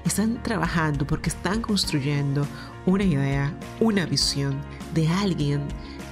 Están 0.05 0.43
trabajando 0.43 1.07
porque 1.07 1.29
están 1.29 1.61
construyendo 1.61 2.45
una 2.85 3.03
idea, 3.03 3.57
una 3.79 4.05
visión 4.05 4.61
de 4.93 5.07
alguien 5.07 5.61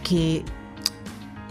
que 0.03 0.43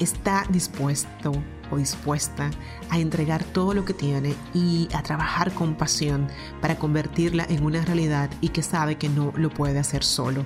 está 0.01 0.45
dispuesto 0.51 1.33
dispuesta 1.77 2.51
a 2.91 2.99
entregar 2.99 3.45
todo 3.45 3.75
lo 3.75 3.85
que 3.85 3.95
tiene 3.95 4.35
y 4.55 4.89
a 4.95 5.03
trabajar 5.03 5.53
con 5.53 5.75
pasión 5.75 6.29
para 6.61 6.79
convertirla 6.79 7.47
en 7.49 7.65
una 7.65 7.85
realidad 7.85 8.31
y 8.41 8.51
que 8.51 8.63
sabe 8.63 8.97
que 8.97 9.09
no 9.09 9.33
lo 9.37 9.51
puede 9.51 9.79
hacer 9.79 10.05
solo. 10.05 10.45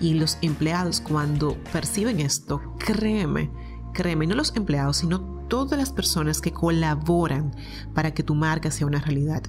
Y 0.00 0.14
los 0.14 0.38
empleados 0.42 1.00
cuando 1.00 1.56
perciben 1.72 2.20
esto, 2.20 2.60
créeme, 2.78 3.50
créeme, 3.92 4.26
no 4.26 4.34
los 4.34 4.54
empleados, 4.56 4.98
sino 4.98 5.36
todas 5.48 5.78
las 5.78 5.92
personas 5.92 6.40
que 6.40 6.52
colaboran 6.52 7.54
para 7.94 8.12
que 8.12 8.22
tu 8.22 8.34
marca 8.34 8.70
sea 8.70 8.86
una 8.86 9.00
realidad. 9.00 9.42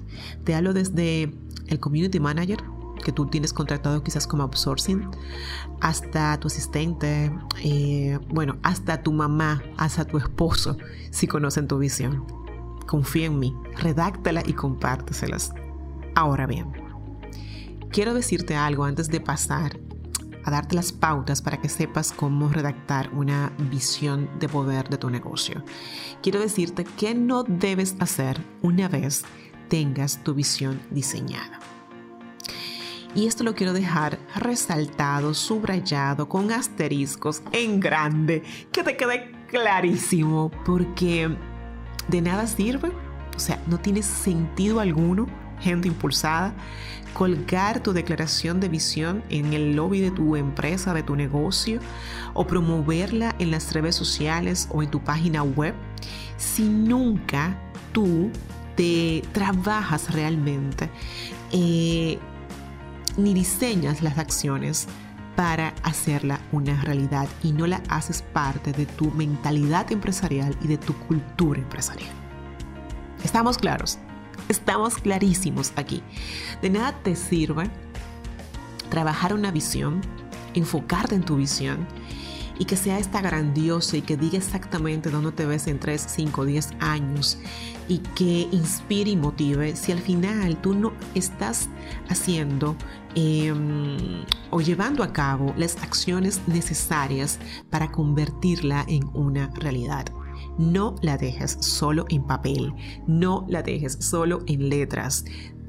Te 0.44 0.54
hablo 0.54 0.72
desde 0.72 1.34
el 1.66 1.80
community 1.80 2.20
manager, 2.20 2.62
que 2.98 3.12
tú 3.12 3.26
tienes 3.26 3.52
contratado 3.52 4.02
quizás 4.02 4.26
como 4.26 4.42
outsourcing, 4.42 5.10
hasta 5.80 6.38
tu 6.38 6.48
asistente, 6.48 7.32
eh, 7.62 8.18
bueno, 8.28 8.58
hasta 8.62 9.02
tu 9.02 9.12
mamá, 9.12 9.62
hasta 9.76 10.04
tu 10.04 10.18
esposo, 10.18 10.76
si 11.10 11.26
conocen 11.26 11.68
tu 11.68 11.78
visión. 11.78 12.24
Confía 12.86 13.26
en 13.26 13.38
mí, 13.38 13.54
redáctala 13.76 14.42
y 14.46 14.54
compárteselas. 14.54 15.52
Ahora 16.14 16.46
bien, 16.46 16.72
quiero 17.90 18.14
decirte 18.14 18.56
algo 18.56 18.84
antes 18.84 19.08
de 19.08 19.20
pasar 19.20 19.78
a 20.44 20.50
darte 20.50 20.74
las 20.74 20.92
pautas 20.92 21.42
para 21.42 21.60
que 21.60 21.68
sepas 21.68 22.12
cómo 22.12 22.48
redactar 22.48 23.10
una 23.12 23.52
visión 23.70 24.30
de 24.38 24.48
poder 24.48 24.88
de 24.88 24.96
tu 24.96 25.10
negocio. 25.10 25.62
Quiero 26.22 26.40
decirte 26.40 26.84
qué 26.96 27.14
no 27.14 27.42
debes 27.42 27.96
hacer 28.00 28.42
una 28.62 28.88
vez 28.88 29.24
tengas 29.68 30.24
tu 30.24 30.34
visión 30.34 30.80
diseñada. 30.90 31.60
Y 33.18 33.26
esto 33.26 33.42
lo 33.42 33.56
quiero 33.56 33.72
dejar 33.72 34.16
resaltado, 34.36 35.34
subrayado, 35.34 36.28
con 36.28 36.52
asteriscos 36.52 37.42
en 37.50 37.80
grande, 37.80 38.44
que 38.70 38.84
te 38.84 38.96
quede 38.96 39.32
clarísimo, 39.48 40.52
porque 40.64 41.36
de 42.06 42.20
nada 42.20 42.46
sirve, 42.46 42.92
o 43.34 43.40
sea, 43.40 43.60
no 43.66 43.78
tiene 43.78 44.04
sentido 44.04 44.78
alguno, 44.78 45.26
gente 45.58 45.88
impulsada, 45.88 46.54
colgar 47.12 47.82
tu 47.82 47.92
declaración 47.92 48.60
de 48.60 48.68
visión 48.68 49.24
en 49.30 49.52
el 49.52 49.74
lobby 49.74 49.98
de 49.98 50.12
tu 50.12 50.36
empresa, 50.36 50.94
de 50.94 51.02
tu 51.02 51.16
negocio, 51.16 51.80
o 52.34 52.46
promoverla 52.46 53.34
en 53.40 53.50
las 53.50 53.72
redes 53.72 53.96
sociales 53.96 54.68
o 54.70 54.80
en 54.80 54.92
tu 54.92 55.00
página 55.02 55.42
web, 55.42 55.74
si 56.36 56.68
nunca 56.68 57.60
tú 57.90 58.30
te 58.76 59.24
trabajas 59.32 60.14
realmente 60.14 60.88
eh, 61.50 62.16
ni 63.18 63.34
diseñas 63.34 64.02
las 64.02 64.16
acciones 64.16 64.86
para 65.36 65.74
hacerla 65.82 66.40
una 66.52 66.80
realidad 66.82 67.28
y 67.42 67.52
no 67.52 67.66
la 67.66 67.82
haces 67.88 68.22
parte 68.22 68.72
de 68.72 68.86
tu 68.86 69.10
mentalidad 69.10 69.92
empresarial 69.92 70.56
y 70.62 70.68
de 70.68 70.78
tu 70.78 70.94
cultura 70.94 71.60
empresarial. 71.60 72.10
¿Estamos 73.22 73.58
claros? 73.58 73.98
Estamos 74.48 74.96
clarísimos 74.96 75.72
aquí. 75.76 76.02
De 76.62 76.70
nada 76.70 76.92
te 77.02 77.14
sirve 77.14 77.70
trabajar 78.88 79.34
una 79.34 79.50
visión, 79.50 80.00
enfocarte 80.54 81.14
en 81.14 81.22
tu 81.22 81.36
visión 81.36 81.86
y 82.58 82.64
que 82.64 82.76
sea 82.76 82.98
esta 82.98 83.20
grandiosa 83.20 83.96
y 83.96 84.02
que 84.02 84.16
diga 84.16 84.38
exactamente 84.38 85.10
dónde 85.10 85.32
te 85.32 85.46
ves 85.46 85.66
en 85.66 85.78
3, 85.78 86.06
5, 86.08 86.44
10 86.44 86.70
años 86.80 87.38
y 87.88 87.98
que 87.98 88.48
inspire 88.52 89.10
y 89.10 89.16
motive 89.16 89.76
si 89.76 89.92
al 89.92 90.00
final 90.00 90.60
tú 90.60 90.74
no 90.74 90.92
estás 91.14 91.68
haciendo 92.08 92.76
em, 93.14 94.24
o 94.50 94.60
llevando 94.60 95.02
a 95.02 95.12
cabo 95.12 95.54
las 95.56 95.76
acciones 95.82 96.40
necesarias 96.46 97.38
para 97.70 97.90
convertirla 97.90 98.84
en 98.88 99.08
una 99.14 99.50
realidad. 99.54 100.06
No 100.58 100.96
la 101.02 101.16
dejes 101.16 101.56
solo 101.60 102.04
en 102.08 102.24
papel, 102.26 102.74
no 103.06 103.46
la 103.48 103.62
dejes 103.62 103.96
solo 104.00 104.40
en 104.46 104.68
letras. 104.68 105.24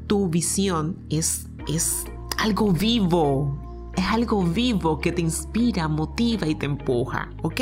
Tu 0.08 0.28
visión 0.30 1.06
es, 1.10 1.48
es 1.68 2.06
algo 2.38 2.72
vivo, 2.72 3.69
es 4.00 4.06
algo 4.06 4.44
vivo 4.44 5.00
que 5.00 5.12
te 5.12 5.22
inspira, 5.22 5.88
motiva 5.88 6.48
y 6.48 6.56
te 6.56 6.66
empuja, 6.66 7.30
¿ok? 7.44 7.62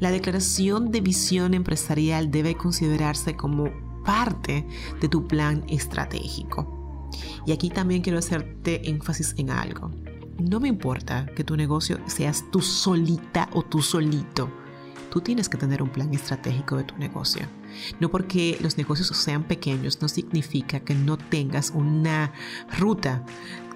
La 0.00 0.10
declaración 0.10 0.90
de 0.90 1.00
visión 1.00 1.54
empresarial 1.54 2.30
debe 2.30 2.54
considerarse 2.54 3.34
como 3.34 3.70
parte 4.04 4.66
de 5.00 5.08
tu 5.08 5.26
plan 5.26 5.64
estratégico. 5.68 7.08
Y 7.46 7.52
aquí 7.52 7.70
también 7.70 8.02
quiero 8.02 8.18
hacerte 8.18 8.88
énfasis 8.88 9.34
en 9.38 9.50
algo. 9.50 9.90
No 10.38 10.60
me 10.60 10.68
importa 10.68 11.26
que 11.34 11.44
tu 11.44 11.56
negocio 11.56 11.98
seas 12.06 12.44
tú 12.50 12.60
solita 12.60 13.48
o 13.52 13.62
tú 13.62 13.82
solito. 13.82 14.50
Tú 15.10 15.20
tienes 15.20 15.48
que 15.48 15.56
tener 15.56 15.82
un 15.82 15.88
plan 15.88 16.12
estratégico 16.12 16.76
de 16.76 16.84
tu 16.84 16.96
negocio. 16.96 17.46
No 17.98 18.10
porque 18.10 18.58
los 18.60 18.76
negocios 18.76 19.08
sean 19.16 19.44
pequeños 19.44 20.00
no 20.02 20.08
significa 20.08 20.80
que 20.80 20.94
no 20.94 21.16
tengas 21.16 21.70
una 21.70 22.32
ruta 22.78 23.24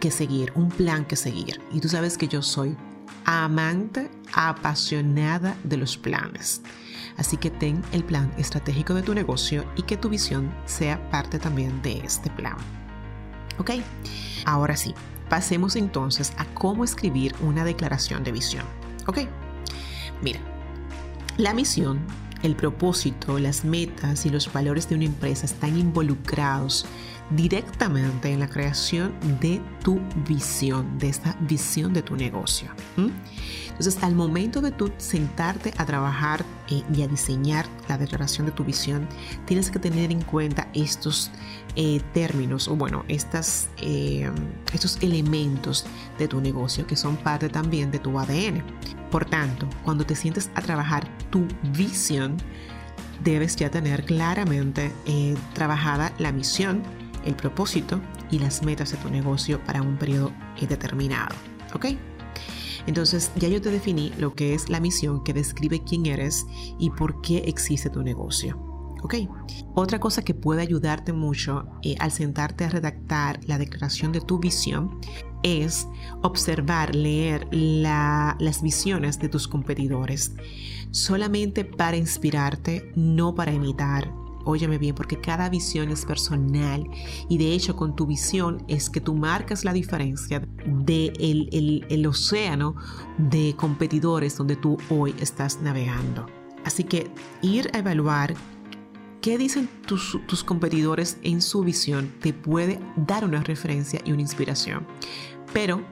que 0.03 0.11
seguir, 0.11 0.53
un 0.57 0.69
plan 0.69 1.05
que 1.05 1.15
seguir. 1.15 1.61
Y 1.71 1.79
tú 1.79 1.89
sabes 1.89 2.19
que 2.19 2.27
yo 2.27 2.43
soy 2.43 2.77
amante, 3.25 4.11
apasionada 4.33 5.57
de 5.63 5.77
los 5.77 5.97
planes. 5.97 6.61
Así 7.17 7.37
que 7.37 7.51
ten 7.51 7.81
el 7.93 8.03
plan 8.03 8.35
estratégico 8.37 8.95
de 8.95 9.03
tu 9.03 9.15
negocio 9.15 9.65
y 9.77 9.83
que 9.83 9.97
tu 9.97 10.09
visión 10.09 10.53
sea 10.67 11.09
parte 11.11 11.39
también 11.39 11.81
de 11.83 11.99
este 11.99 12.31
plan. 12.31 12.57
¿Ok? 13.59 13.71
Ahora 14.45 14.75
sí, 14.75 14.93
pasemos 15.29 15.77
entonces 15.77 16.33
a 16.37 16.47
cómo 16.47 16.83
escribir 16.83 17.33
una 17.41 17.65
declaración 17.65 18.25
de 18.25 18.33
visión. 18.33 18.65
¿Ok? 19.07 19.19
Mira, 20.21 20.41
la 21.37 21.55
misión 21.55 22.01
el 22.43 22.57
propósito, 22.57 23.39
las 23.39 23.65
metas 23.65 24.27
y 24.27 24.31
los 24.31 24.53
valores 24.53 24.89
de 24.89 24.97
una 24.97 25.05
empresa 25.05 25.47
están 25.47 25.79
involucrados 25.79 26.87
directamente 27.31 28.31
en 28.31 28.41
la 28.41 28.49
creación 28.49 29.15
de 29.41 29.61
tu 29.83 30.01
visión, 30.29 30.99
de 30.99 31.09
esta 31.09 31.37
visión 31.41 31.93
de 31.93 32.03
tu 32.03 32.17
negocio. 32.17 32.71
Entonces, 33.73 34.03
al 34.03 34.15
momento 34.15 34.61
de 34.61 34.71
tú 34.71 34.93
sentarte 34.99 35.73
a 35.79 35.87
trabajar 35.87 36.45
eh, 36.69 36.83
y 36.95 37.03
a 37.03 37.09
diseñar 37.09 37.67
la 37.89 37.97
declaración 37.97 38.47
de 38.47 38.53
tu 38.53 38.65
visión, 38.65 39.09
tienes 39.47 39.71
que 39.71 39.79
tener 39.79 40.13
en 40.13 40.23
cuenta 40.23 40.69
estos 40.75 41.31
eh, 41.75 42.01
términos 42.13 42.69
o, 42.69 42.77
bueno, 42.77 43.05
eh, 43.09 44.31
estos 44.73 44.99
elementos 45.03 45.87
de 46.19 46.29
tu 46.29 46.41
negocio 46.41 46.87
que 46.87 46.97
son 46.97 47.17
parte 47.17 47.49
también 47.49 47.91
de 47.91 47.99
tu 47.99 48.19
ADN. 48.19 48.63
Por 49.11 49.25
tanto, 49.25 49.69
cuando 49.85 50.05
te 50.05 50.15
sientes 50.15 50.51
a 50.55 50.61
trabajar 50.61 51.09
tu 51.31 51.47
visión, 51.75 52.37
debes 53.25 53.57
ya 53.57 53.71
tener 53.71 54.05
claramente 54.05 54.93
trabajada 55.55 56.13
la 56.19 56.33
misión, 56.33 56.83
el 57.25 57.35
propósito 57.35 58.01
y 58.31 58.39
las 58.39 58.63
metas 58.63 58.93
de 58.93 58.99
tu 58.99 59.11
negocio 59.11 59.63
para 59.65 59.83
un 59.83 59.97
periodo 59.97 60.33
determinado. 60.61 61.35
¿Ok? 61.75 61.87
Entonces 62.87 63.31
ya 63.37 63.49
yo 63.49 63.61
te 63.61 63.71
definí 63.71 64.13
lo 64.19 64.35
que 64.35 64.55
es 64.55 64.69
la 64.69 64.81
misión 64.81 65.23
que 65.23 65.33
describe 65.33 65.83
quién 65.85 66.07
eres 66.07 66.47
y 66.79 66.91
por 66.91 67.21
qué 67.21 67.39
existe 67.47 67.91
tu 67.91 68.03
negocio. 68.03 68.59
¿Ok? 69.03 69.15
Otra 69.75 69.99
cosa 69.99 70.23
que 70.23 70.35
puede 70.35 70.63
ayudarte 70.63 71.13
mucho 71.13 71.67
eh, 71.83 71.97
al 71.99 72.13
sentarte 72.13 72.65
a 72.65 72.69
redactar 72.69 73.41
la 73.47 73.59
declaración 73.59 74.13
de 74.13 74.21
tu 74.21 74.39
visión 74.39 75.01
es 75.43 75.89
observar, 76.23 76.95
leer 76.95 77.49
las 77.51 78.63
visiones 78.63 79.19
de 79.19 79.29
tus 79.29 79.49
competidores, 79.49 80.35
solamente 80.93 81.65
para 81.65 81.97
inspirarte, 81.97 82.93
no 82.95 83.35
para 83.35 83.53
imitar, 83.53 84.13
Óyeme 84.45 84.79
bien, 84.79 84.95
porque 84.95 85.21
cada 85.21 85.49
visión 85.49 85.91
es 85.91 86.05
personal 86.05 86.89
y 87.29 87.39
de 87.39 87.53
hecho 87.53 87.77
con 87.77 87.95
tu 87.95 88.07
visión 88.07 88.65
es 88.69 88.91
que 88.91 89.01
tú 89.01 89.15
marcas 89.15 89.65
la 89.65 89.73
diferencia 89.73 90.41
del 90.41 90.85
de 90.85 91.85
el, 91.89 92.07
océano 92.07 92.75
de 93.19 93.55
competidores 93.57 94.37
donde 94.37 94.57
tú 94.57 94.77
hoy 94.91 95.15
estás 95.21 95.61
navegando. 95.61 96.27
Así 96.65 96.85
que 96.85 97.11
ir 97.41 97.71
a 97.73 97.79
evaluar 97.79 98.35
qué 99.21 99.39
dicen 99.39 99.69
tus, 99.87 100.19
tus 100.27 100.43
competidores 100.43 101.19
en 101.23 101.41
su 101.41 101.63
visión 101.63 102.13
te 102.21 102.33
puede 102.33 102.81
dar 102.97 103.25
una 103.25 103.43
referencia 103.43 104.01
y 104.05 104.13
una 104.13 104.23
inspiración. 104.23 104.87
Pero 105.53 105.83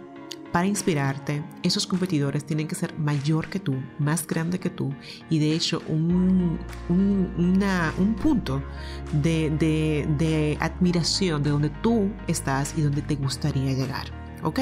para 0.52 0.66
inspirarte, 0.66 1.42
esos 1.62 1.86
competidores 1.86 2.44
tienen 2.44 2.66
que 2.66 2.74
ser 2.74 2.98
mayor 2.98 3.48
que 3.48 3.60
tú, 3.60 3.76
más 3.98 4.26
grande 4.26 4.58
que 4.58 4.70
tú 4.70 4.92
y 5.28 5.38
de 5.38 5.52
hecho 5.52 5.80
un, 5.86 6.58
punto 8.20 8.62
de, 9.12 9.50
de, 9.50 10.58
admiración 10.60 11.42
de 11.42 11.50
donde 11.50 11.70
tú 11.70 12.10
estás 12.26 12.74
y 12.76 12.82
donde 12.82 13.02
te 13.02 13.14
gustaría 13.14 13.72
llegar. 13.72 14.06
¿Ok? 14.42 14.60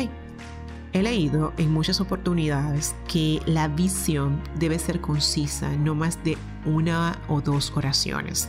He 0.93 1.03
leído 1.03 1.53
en 1.59 1.73
muchas 1.73 2.01
oportunidades 2.01 2.95
que 3.07 3.41
la 3.47 3.69
visión 3.69 4.43
debe 4.59 4.79
ser 4.79 5.01
concisa, 5.01 5.71
no 5.77 5.95
más 5.95 6.23
de 6.25 6.37
una 6.65 7.19
o 7.29 7.41
dos 7.41 7.73
oraciones. 7.77 8.49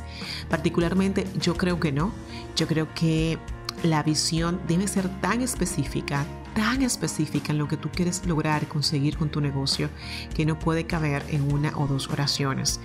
Particularmente 0.50 1.28
yo 1.40 1.56
creo 1.56 1.80
que 1.80 1.92
no. 1.92 2.12
Yo 2.56 2.66
creo 2.68 2.94
que 2.94 3.38
la 3.84 4.04
visión 4.04 4.60
debe 4.68 4.88
ser 4.88 5.10
tan 5.22 5.42
específica, 5.42 6.26
tan 6.54 6.82
específica 6.82 7.52
en 7.52 7.58
lo 7.58 7.68
que 7.68 7.78
tú 7.78 7.90
quieres 7.90 8.26
lograr 8.26 8.68
conseguir 8.68 9.18
con 9.18 9.30
tu 9.30 9.42
negocio 9.42 9.90
que 10.34 10.46
no 10.46 10.58
puede 10.60 10.86
caber 10.86 11.24
en 11.30 11.52
una 11.54 11.78
o 11.78 11.88
dos 11.88 12.10
oraciones. 12.10 12.80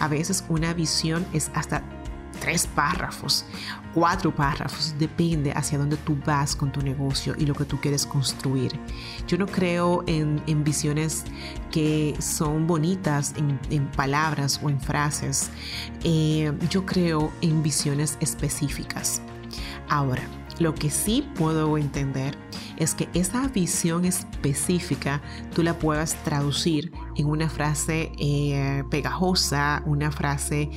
A 0.00 0.08
veces 0.08 0.44
una 0.48 0.74
visión 0.74 1.26
es 1.32 1.50
hasta 1.54 1.82
tres 2.40 2.66
párrafos, 2.66 3.44
cuatro 3.94 4.34
párrafos, 4.34 4.94
depende 4.98 5.52
hacia 5.52 5.78
dónde 5.78 5.96
tú 5.96 6.16
vas 6.24 6.54
con 6.54 6.70
tu 6.72 6.80
negocio 6.80 7.34
y 7.36 7.46
lo 7.46 7.54
que 7.54 7.64
tú 7.64 7.80
quieres 7.80 8.06
construir. 8.06 8.72
Yo 9.26 9.38
no 9.38 9.46
creo 9.46 10.04
en, 10.06 10.64
visiones 10.64 11.24
que 11.70 12.14
son 12.20 12.66
bonitas 12.66 13.34
en, 13.36 13.86
palabras 13.88 14.60
o 14.62 14.70
en 14.70 14.80
frases, 14.80 15.50
eh, 16.04 16.52
yo 16.70 16.84
creo 16.86 17.32
en 17.40 17.62
visiones 17.62 18.16
específicas. 18.20 19.20
Ahora, 19.88 20.22
lo 20.58 20.74
que 20.74 20.90
sí 20.90 21.26
puedo 21.34 21.78
entender 21.78 22.36
es 22.78 22.94
que 22.94 23.08
esa 23.12 23.46
visión 23.48 24.04
específica 24.04 25.20
tú 25.54 25.62
la 25.62 25.78
puedas 25.78 26.14
traducir 26.24 26.92
en 27.16 27.26
una 27.26 27.50
frase 27.50 28.12
eh, 28.18 28.84
pegajosa, 28.90 29.82
una 29.84 30.10
frase 30.12 30.70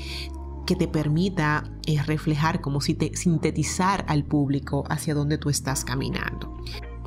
que 0.66 0.76
te 0.76 0.88
permita 0.88 1.64
eh, 1.86 2.02
reflejar, 2.04 2.62
como 2.62 2.82
si 2.82 2.96
te 2.96 3.16
sintetizar 3.16 4.04
al 4.08 4.24
público 4.24 4.84
hacia 4.90 5.14
dónde 5.14 5.38
tú 5.38 5.50
estás 5.50 5.86
caminando. 5.86 6.58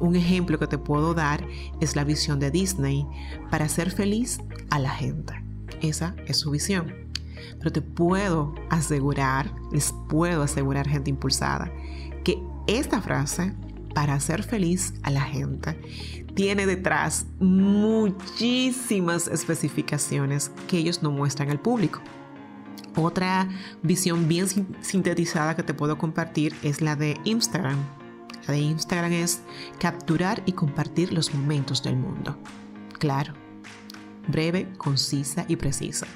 Un 0.00 0.16
ejemplo 0.16 0.58
que 0.58 0.66
te 0.66 0.78
puedo 0.78 1.14
dar 1.14 1.46
es 1.80 1.96
la 1.96 2.04
visión 2.04 2.38
de 2.38 2.50
Disney 2.50 3.06
para 3.50 3.64
hacer 3.64 3.90
feliz 3.90 4.38
a 4.70 4.78
la 4.78 4.90
gente. 4.90 5.34
Esa 5.80 6.14
es 6.26 6.38
su 6.38 6.50
visión. 6.50 6.92
Pero 7.58 7.72
te 7.72 7.82
puedo 7.82 8.54
asegurar, 8.70 9.52
les 9.72 9.94
puedo 10.08 10.42
asegurar 10.42 10.88
gente 10.88 11.10
impulsada, 11.10 11.72
que 12.24 12.42
esta 12.66 13.00
frase, 13.00 13.54
para 13.94 14.14
hacer 14.14 14.42
feliz 14.42 14.94
a 15.02 15.10
la 15.10 15.22
gente, 15.22 15.78
tiene 16.34 16.66
detrás 16.66 17.26
muchísimas 17.38 19.28
especificaciones 19.28 20.50
que 20.68 20.78
ellos 20.78 21.02
no 21.02 21.10
muestran 21.10 21.50
al 21.50 21.60
público. 21.60 22.02
Otra 22.96 23.48
visión 23.82 24.28
bien 24.28 24.46
sintetizada 24.80 25.56
que 25.56 25.62
te 25.62 25.74
puedo 25.74 25.98
compartir 25.98 26.54
es 26.62 26.80
la 26.80 26.96
de 26.96 27.18
Instagram. 27.24 27.78
La 28.46 28.54
de 28.54 28.60
Instagram 28.60 29.12
es 29.12 29.40
capturar 29.78 30.42
y 30.46 30.52
compartir 30.52 31.12
los 31.12 31.34
momentos 31.34 31.82
del 31.82 31.96
mundo. 31.96 32.36
Claro, 32.98 33.34
breve, 34.28 34.68
concisa 34.76 35.44
y 35.48 35.56
precisa. 35.56 36.06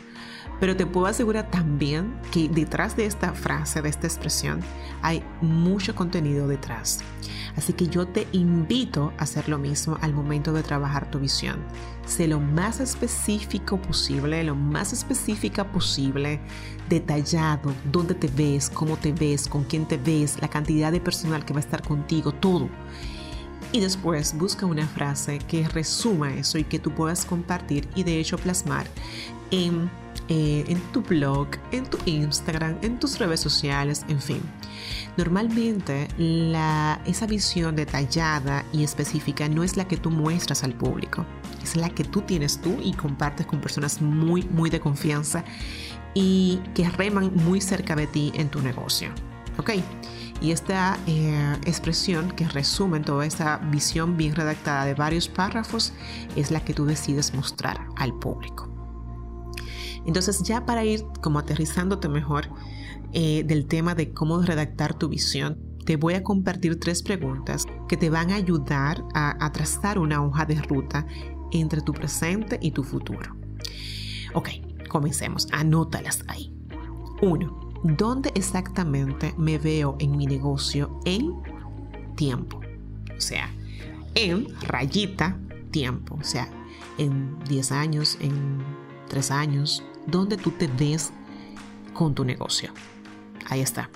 Pero 0.60 0.76
te 0.76 0.86
puedo 0.86 1.06
asegurar 1.06 1.50
también 1.50 2.14
que 2.32 2.48
detrás 2.48 2.96
de 2.96 3.06
esta 3.06 3.32
frase, 3.32 3.82
de 3.82 3.88
esta 3.88 4.06
expresión, 4.06 4.60
hay 5.02 5.22
mucho 5.40 5.94
contenido 5.94 6.48
detrás. 6.48 7.00
Así 7.56 7.72
que 7.72 7.88
yo 7.88 8.06
te 8.06 8.28
invito 8.32 9.12
a 9.18 9.24
hacer 9.24 9.48
lo 9.48 9.58
mismo 9.58 9.98
al 10.00 10.14
momento 10.14 10.52
de 10.52 10.62
trabajar 10.62 11.10
tu 11.10 11.18
visión. 11.18 11.58
Sé 12.06 12.28
lo 12.28 12.40
más 12.40 12.80
específico 12.80 13.80
posible, 13.80 14.44
lo 14.44 14.54
más 14.54 14.92
específica 14.92 15.64
posible, 15.64 16.40
detallado, 16.88 17.72
dónde 17.90 18.14
te 18.14 18.28
ves, 18.28 18.70
cómo 18.70 18.96
te 18.96 19.12
ves, 19.12 19.48
con 19.48 19.64
quién 19.64 19.86
te 19.86 19.96
ves, 19.96 20.40
la 20.40 20.48
cantidad 20.48 20.92
de 20.92 21.00
personal 21.00 21.44
que 21.44 21.52
va 21.52 21.58
a 21.58 21.64
estar 21.64 21.82
contigo, 21.82 22.32
todo. 22.32 22.68
Y 23.72 23.80
después 23.80 24.38
busca 24.38 24.64
una 24.64 24.86
frase 24.86 25.38
que 25.38 25.68
resuma 25.68 26.34
eso 26.34 26.58
y 26.58 26.64
que 26.64 26.78
tú 26.78 26.92
puedas 26.92 27.24
compartir 27.24 27.88
y 27.94 28.02
de 28.02 28.18
hecho 28.18 28.38
plasmar 28.38 28.86
en 29.50 29.90
eh, 30.28 30.64
en 30.68 30.78
tu 30.92 31.02
blog, 31.02 31.48
en 31.72 31.84
tu 31.84 31.98
Instagram, 32.04 32.76
en 32.82 32.98
tus 32.98 33.18
redes 33.18 33.40
sociales, 33.40 34.04
en 34.08 34.20
fin. 34.20 34.42
Normalmente 35.16 36.08
esa 37.06 37.26
visión 37.26 37.74
detallada 37.74 38.64
y 38.72 38.84
específica 38.84 39.48
no 39.48 39.64
es 39.64 39.76
la 39.76 39.88
que 39.88 39.96
tú 39.96 40.10
muestras 40.10 40.62
al 40.64 40.74
público, 40.74 41.24
es 41.62 41.76
la 41.76 41.90
que 41.90 42.04
tú 42.04 42.22
tienes 42.22 42.60
tú 42.60 42.76
y 42.82 42.92
compartes 42.92 43.46
con 43.46 43.60
personas 43.60 44.00
muy, 44.00 44.44
muy 44.44 44.70
de 44.70 44.80
confianza 44.80 45.44
y 46.14 46.60
que 46.74 46.88
reman 46.88 47.32
muy 47.34 47.60
cerca 47.60 47.96
de 47.96 48.06
ti 48.06 48.32
en 48.34 48.48
tu 48.48 48.60
negocio. 48.60 49.10
¿Ok? 49.58 49.70
Y 50.40 50.52
esta 50.52 50.98
eh, 51.06 51.56
expresión 51.64 52.30
que 52.30 52.46
resume 52.46 53.00
toda 53.00 53.26
esa 53.26 53.58
visión 53.58 54.16
bien 54.16 54.36
redactada 54.36 54.84
de 54.84 54.94
varios 54.94 55.28
párrafos 55.28 55.92
es 56.36 56.50
la 56.50 56.64
que 56.64 56.74
tú 56.74 56.86
decides 56.86 57.34
mostrar 57.34 57.86
al 57.96 58.14
público. 58.14 58.77
Entonces 60.08 60.42
ya 60.42 60.64
para 60.64 60.86
ir 60.86 61.04
como 61.20 61.38
aterrizándote 61.38 62.08
mejor 62.08 62.48
eh, 63.12 63.44
del 63.44 63.66
tema 63.66 63.94
de 63.94 64.14
cómo 64.14 64.40
redactar 64.40 64.94
tu 64.94 65.10
visión, 65.10 65.58
te 65.84 65.96
voy 65.96 66.14
a 66.14 66.22
compartir 66.22 66.80
tres 66.80 67.02
preguntas 67.02 67.66
que 67.88 67.98
te 67.98 68.08
van 68.08 68.30
a 68.30 68.36
ayudar 68.36 69.04
a, 69.12 69.52
trazar 69.52 69.98
una 69.98 70.24
hoja 70.24 70.46
de 70.46 70.62
ruta 70.62 71.06
entre 71.52 71.82
tu 71.82 71.92
presente 71.92 72.58
y 72.62 72.70
tu 72.70 72.84
futuro. 72.84 73.36
Ok, 74.32 74.48
comencemos. 74.88 75.46
Anótalas 75.52 76.24
ahí. 76.26 76.54
Uno, 77.20 77.60
¿dónde 77.82 78.32
exactamente 78.34 79.34
me 79.36 79.58
veo 79.58 79.96
en 79.98 80.16
mi 80.16 80.24
negocio 80.24 81.00
en 81.04 81.34
tiempo? 82.16 82.62
O 83.14 83.20
sea, 83.20 83.50
en 84.14 84.46
rayita 84.62 85.38
tiempo. 85.70 86.16
O 86.18 86.24
sea, 86.24 86.48
en 86.96 87.38
10 87.40 87.72
años, 87.72 88.16
en 88.22 88.64
3 89.08 89.30
años, 89.30 89.84
¿dónde 90.10 90.36
tú 90.36 90.50
te 90.50 90.66
ves 90.66 91.12
con 91.94 92.14
tu 92.14 92.24
negocio? 92.24 92.72
Ahí 93.48 93.60
está. 93.60 93.88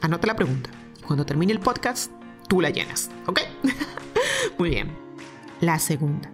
Anota 0.00 0.26
la 0.26 0.36
pregunta. 0.36 0.70
Cuando 1.06 1.24
termine 1.24 1.52
el 1.52 1.60
podcast, 1.60 2.12
tú 2.48 2.60
la 2.60 2.70
llenas. 2.70 3.10
¿Ok? 3.26 3.40
Muy 4.58 4.70
bien. 4.70 4.96
La 5.60 5.78
segunda. 5.78 6.30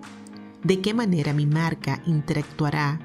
¿De 0.63 0.81
qué 0.81 0.95
manera 0.95 1.33
mi 1.33 1.47
marca 1.47 2.01
interactuará 2.07 2.99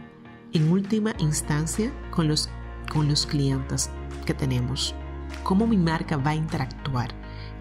en 0.54 0.72
última 0.72 1.14
instancia 1.20 1.92
con 2.12 2.28
los 2.28 2.50
con 2.90 3.08
los 3.08 3.26
clientes 3.26 3.90
que 4.26 4.34
tenemos. 4.34 4.96
Cómo 5.44 5.68
mi 5.68 5.78
marca 5.78 6.18
va 6.18 6.32
a 6.32 6.36
interactuar, 6.36 7.10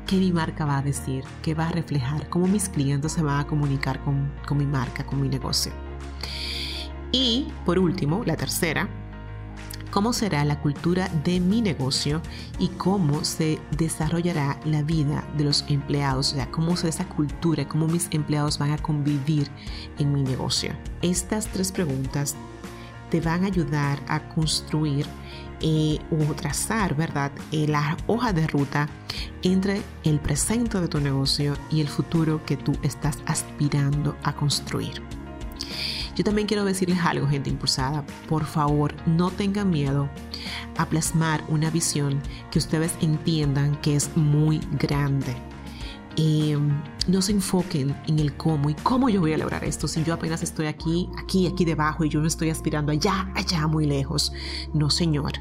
qué 0.07 0.17
mi 0.17 0.33
marca 0.33 0.65
va 0.65 0.79
a 0.79 0.83
decir, 0.83 1.25
qué 1.43 1.55
va 1.55 1.69
a 1.69 1.73
reflejar, 1.73 2.29
cómo 2.29 2.47
mis 2.49 2.69
clientes 2.69 3.13
se 3.13 3.23
van 3.23 3.41
a 3.41 3.47
comunicar 3.47 4.03
con, 4.03 4.33
con 4.47 4.59
mi 4.59 4.67
marca, 4.67 5.05
con 5.05 5.21
mi 5.21 5.29
negocio. 5.29 5.73
Y 7.13 7.49
por 7.65 7.79
último, 7.79 8.23
la 8.25 8.37
tercera, 8.37 8.89
cómo 9.91 10.13
será 10.13 10.45
la 10.45 10.61
cultura 10.61 11.09
de 11.25 11.41
mi 11.41 11.63
negocio 11.63 12.21
y 12.59 12.69
cómo 12.69 13.25
se 13.25 13.59
desarrollará 13.77 14.61
la 14.65 14.83
vida 14.83 15.25
de 15.37 15.45
los 15.45 15.65
empleados, 15.69 16.33
o 16.33 16.37
sea, 16.37 16.51
cómo 16.51 16.77
será 16.77 16.91
esa 16.91 17.09
cultura, 17.09 17.67
cómo 17.67 17.87
mis 17.87 18.09
empleados 18.11 18.59
van 18.59 18.73
a 18.73 18.79
convivir 18.79 19.49
en 19.99 20.13
mi 20.13 20.23
negocio. 20.23 20.73
Estas 21.03 21.47
tres 21.47 21.73
preguntas 21.73 22.37
te 23.11 23.21
van 23.21 23.45
a 23.45 23.47
ayudar 23.47 24.01
a 24.07 24.29
construir 24.29 25.07
eh, 25.61 25.99
o 26.11 26.35
trazar, 26.35 26.95
¿verdad?, 26.95 27.33
eh, 27.51 27.67
la 27.67 27.97
hoja 28.07 28.33
de 28.33 28.47
ruta 28.47 28.89
entre 29.43 29.83
el 30.05 30.21
presente 30.21 30.81
de 30.81 30.89
tu 30.89 31.01
negocio 31.01 31.57
y 31.71 31.81
el 31.81 31.89
futuro 31.89 32.45
que 32.45 32.57
tú 32.57 32.73
estás 32.83 33.19
aspirando 33.27 34.17
a 34.23 34.35
construir. 34.35 35.03
Yo 36.19 36.25
también 36.25 36.47
quiero 36.47 36.67
decirles 36.67 36.99
algo, 36.99 37.27
gente 37.27 37.49
impulsada. 37.49 38.05
Por 38.29 38.45
favor, 38.45 38.95
no 39.07 39.31
tengan 39.31 39.71
miedo 39.71 40.11
a 40.77 40.85
plasmar 40.85 41.43
una 41.49 41.71
visión 41.71 42.21
que 42.51 42.59
ustedes 42.59 42.93
entiendan 43.01 43.81
que 43.81 43.97
es 43.97 44.15
muy 44.17 44.61
grande 44.79 45.35
Em, 46.21 46.83
no 47.07 47.23
se 47.23 47.31
enfoquen 47.31 47.95
en 48.09 48.19
el 48.19 48.37
cómo 48.37 48.69
y 48.71 48.75
cómo 48.75 49.09
yo 49.09 49.21
voy 49.21 49.35
a 49.35 49.39
lograr 49.39 49.63
esto 49.63 49.87
si 49.87 50.03
yo 50.03 50.13
apenas 50.13 50.43
estoy 50.43 50.67
aquí, 50.67 51.09
aquí, 51.17 51.47
aquí 51.47 51.65
debajo 51.65 52.05
y 52.05 52.09
yo 52.09 52.21
me 52.21 52.27
estoy 52.27 52.51
aspirando 52.51 52.91
allá, 52.91 53.31
allá, 53.37 53.69
muy 53.69 53.87
lejos. 53.87 54.33
No, 54.75 54.91
señor. 54.91 55.35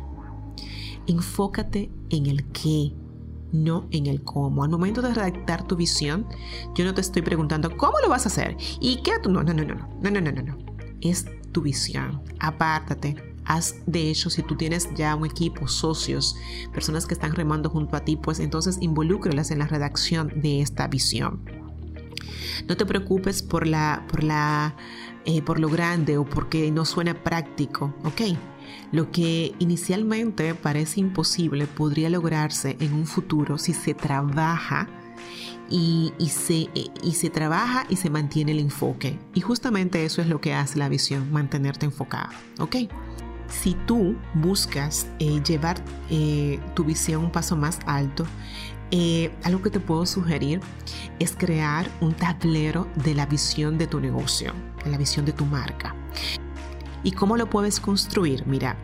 Enfócate 1.07 1.89
en 2.11 2.27
el 2.27 2.45
qué, 2.51 2.93
no 3.51 3.87
en 3.91 4.05
el 4.07 4.23
cómo. 4.23 4.63
Al 4.63 4.69
momento 4.69 5.01
de 5.01 5.13
redactar 5.13 5.67
tu 5.67 5.75
visión, 5.75 6.27
yo 6.75 6.85
no 6.85 6.93
te 6.93 7.01
estoy 7.01 7.21
preguntando 7.21 7.75
cómo 7.77 7.99
lo 7.99 8.09
vas 8.09 8.25
a 8.25 8.29
hacer 8.29 8.57
y 8.79 9.01
qué 9.03 9.13
tú. 9.21 9.29
No, 9.29 9.43
no, 9.43 9.53
no, 9.53 9.63
no, 9.63 9.75
no, 9.75 10.11
no, 10.11 10.21
no, 10.21 10.31
no, 10.31 10.41
no. 10.41 10.57
Es 11.01 11.25
tu 11.51 11.61
visión. 11.61 12.21
Apártate, 12.39 13.15
Haz, 13.47 13.75
de 13.85 14.09
hecho, 14.09 14.29
si 14.29 14.43
tú 14.43 14.57
tienes 14.57 14.89
ya 14.93 15.15
un 15.15 15.25
equipo, 15.25 15.69
socios, 15.69 16.35
personas 16.73 17.05
que 17.05 17.13
están 17.13 17.33
remando 17.33 17.69
junto 17.69 17.95
a 17.95 18.01
ti, 18.01 18.17
pues 18.17 18.41
entonces 18.41 18.77
involúcralas 18.81 19.51
en 19.51 19.59
la 19.59 19.67
redacción 19.67 20.41
de 20.41 20.59
esta 20.59 20.87
visión. 20.87 21.45
No 22.67 22.75
te 22.75 22.85
preocupes 22.85 23.41
por 23.43 23.65
la, 23.65 24.05
por 24.09 24.23
la, 24.23 24.75
eh, 25.23 25.41
por 25.41 25.59
lo 25.59 25.69
grande 25.69 26.17
o 26.17 26.25
porque 26.25 26.71
no 26.71 26.83
suena 26.83 27.23
práctico, 27.23 27.95
¿ok? 28.03 28.37
Lo 28.91 29.11
que 29.11 29.53
inicialmente 29.59 30.55
parece 30.55 30.99
imposible 30.99 31.67
podría 31.67 32.09
lograrse 32.09 32.77
en 32.79 32.93
un 32.93 33.05
futuro 33.05 33.57
si 33.57 33.73
se 33.73 33.93
trabaja 33.93 34.87
y, 35.69 36.13
se, 36.29 36.69
y, 37.03 37.11
se, 37.13 37.29
trabaja 37.29 37.85
y 37.89 37.97
se 37.97 38.09
mantiene 38.09 38.53
el 38.53 38.59
enfoque. 38.59 39.19
Y 39.33 39.41
justamente 39.41 40.05
eso 40.05 40.21
es 40.21 40.27
lo 40.27 40.39
que 40.39 40.53
hace 40.53 40.79
la 40.79 40.87
visión, 40.87 41.31
mantenerte 41.31 41.85
enfocado. 41.85 42.29
¿Ok? 42.59 42.75
si 43.49 43.73
tú 43.85 44.15
buscas 44.33 45.07
eh, 45.19 45.41
llevar 45.43 45.81
eh, 46.09 46.59
tu 46.75 46.83
visión 46.83 47.25
un 47.25 47.31
paso 47.31 47.55
más 47.55 47.79
alto, 47.85 48.25
eh, 48.91 49.31
algo 49.43 49.61
que 49.61 49.69
te 49.69 49.79
puedo 49.79 50.05
sugerir 50.05 50.61
es 51.19 51.35
crear 51.35 51.89
un 51.99 52.13
tablero 52.13 52.87
de 52.95 53.15
la 53.15 53.25
visión 53.25 53.77
de 53.77 53.87
tu 53.87 53.99
negocio, 53.99 54.53
de 54.83 54.91
la 54.91 54.97
visión 54.97 55.25
de 55.25 55.33
tu 55.33 55.45
marca. 55.45 55.95
¿Y 57.07 57.13
cómo 57.13 57.37
lo 57.37 57.49
puedes 57.49 57.79
construir? 57.79 58.45
Mira, 58.45 58.75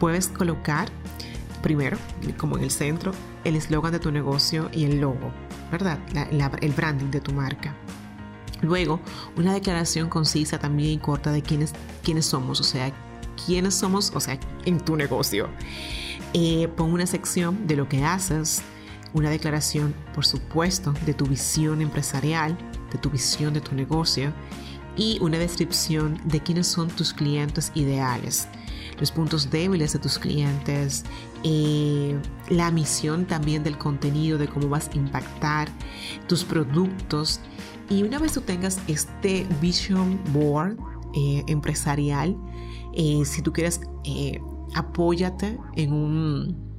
puedes 0.00 0.26
colocar 0.26 0.88
primero, 1.62 1.96
como 2.36 2.58
en 2.58 2.64
el 2.64 2.72
centro, 2.72 3.12
el 3.44 3.54
eslogan 3.54 3.92
de 3.92 4.00
tu 4.00 4.10
negocio 4.10 4.68
y 4.72 4.86
el 4.86 5.00
logo, 5.00 5.32
¿verdad? 5.70 6.00
el 6.10 6.72
branding 6.72 7.12
de 7.12 7.20
tu 7.20 7.32
marca. 7.32 7.76
Luego, 8.60 8.98
una 9.36 9.54
declaración 9.54 10.08
concisa 10.08 10.58
también 10.58 10.90
y 10.90 10.98
corta 10.98 11.30
de 11.30 11.42
quiénes, 11.42 11.72
quiénes 12.02 12.26
somos, 12.26 12.58
o 12.58 12.64
sea, 12.64 12.92
quiénes 13.46 13.76
somos, 13.76 14.10
o 14.16 14.18
sea, 14.18 14.36
en 14.64 14.80
tu 14.80 14.96
negocio. 14.96 15.48
Eh, 16.34 16.66
pon 16.76 16.92
una 16.92 17.06
sección 17.06 17.68
de 17.68 17.76
lo 17.76 17.88
que 17.88 18.04
haces, 18.04 18.62
una 19.12 19.30
declaración, 19.30 19.94
por 20.12 20.26
supuesto, 20.26 20.92
de 21.06 21.14
tu 21.14 21.24
visión 21.24 21.82
empresarial, 21.82 22.58
de 22.90 22.98
tu 22.98 23.10
visión 23.10 23.54
de 23.54 23.60
tu 23.60 23.76
negocio 23.76 24.32
y 25.00 25.18
una 25.22 25.38
descripción 25.38 26.20
de 26.26 26.40
quiénes 26.40 26.66
son 26.66 26.88
tus 26.88 27.14
clientes 27.14 27.72
ideales, 27.74 28.46
los 29.00 29.10
puntos 29.10 29.50
débiles 29.50 29.94
de 29.94 29.98
tus 29.98 30.18
clientes, 30.18 31.04
eh, 31.42 32.18
la 32.50 32.70
misión 32.70 33.24
también 33.24 33.64
del 33.64 33.78
contenido, 33.78 34.36
de 34.36 34.46
cómo 34.46 34.68
vas 34.68 34.90
a 34.90 34.96
impactar 34.98 35.70
tus 36.28 36.44
productos. 36.44 37.40
Y 37.88 38.02
una 38.02 38.18
vez 38.18 38.32
tú 38.32 38.42
tengas 38.42 38.78
este 38.88 39.46
vision 39.58 40.20
board 40.34 40.76
eh, 41.14 41.44
empresarial, 41.46 42.36
eh, 42.94 43.22
si 43.24 43.40
tú 43.40 43.54
quieres, 43.54 43.80
apóyate 44.74 45.58
en 45.76 45.94
un, 45.94 46.69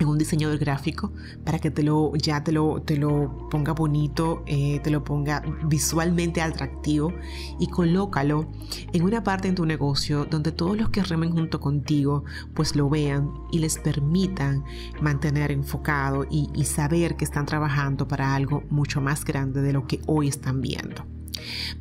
en 0.00 0.08
un 0.08 0.18
diseñador 0.18 0.58
gráfico 0.58 1.12
para 1.44 1.58
que 1.58 1.70
te 1.70 1.82
lo, 1.82 2.14
ya 2.16 2.42
te 2.42 2.52
lo, 2.52 2.82
te 2.82 2.96
lo 2.96 3.48
ponga 3.50 3.72
bonito, 3.72 4.42
eh, 4.46 4.80
te 4.82 4.90
lo 4.90 5.04
ponga 5.04 5.42
visualmente 5.64 6.40
atractivo 6.40 7.12
y 7.60 7.68
colócalo 7.68 8.50
en 8.92 9.04
una 9.04 9.22
parte 9.22 9.48
en 9.48 9.54
tu 9.54 9.66
negocio 9.66 10.24
donde 10.24 10.52
todos 10.52 10.76
los 10.76 10.88
que 10.88 11.02
remen 11.02 11.30
junto 11.32 11.60
contigo 11.60 12.24
pues 12.54 12.74
lo 12.74 12.88
vean 12.88 13.30
y 13.52 13.58
les 13.58 13.78
permitan 13.78 14.64
mantener 15.00 15.52
enfocado 15.52 16.26
y, 16.30 16.48
saber 16.70 17.16
que 17.16 17.24
están 17.24 17.46
trabajando 17.46 18.06
para 18.06 18.34
algo 18.34 18.62
mucho 18.70 19.00
más 19.00 19.24
grande 19.24 19.60
de 19.60 19.72
lo 19.72 19.88
que 19.88 20.00
hoy 20.06 20.28
están 20.28 20.60
viendo. 20.60 21.04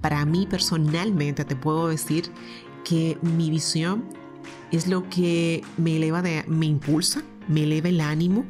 Para 0.01 0.25
mí 0.25 0.47
personalmente 0.49 1.45
te 1.45 1.55
puedo 1.55 1.89
decir 1.89 2.32
que 2.84 3.19
mi 3.21 3.51
visión 3.51 4.05
es 4.71 4.88
lo 4.88 5.08
que 5.10 5.63
me 5.77 5.97
eleva, 5.97 6.23
de, 6.23 6.43
me 6.47 6.65
impulsa, 6.65 7.21
me 7.49 7.63
eleva 7.63 7.89
el 7.89 7.99
ánimo. 7.99 8.45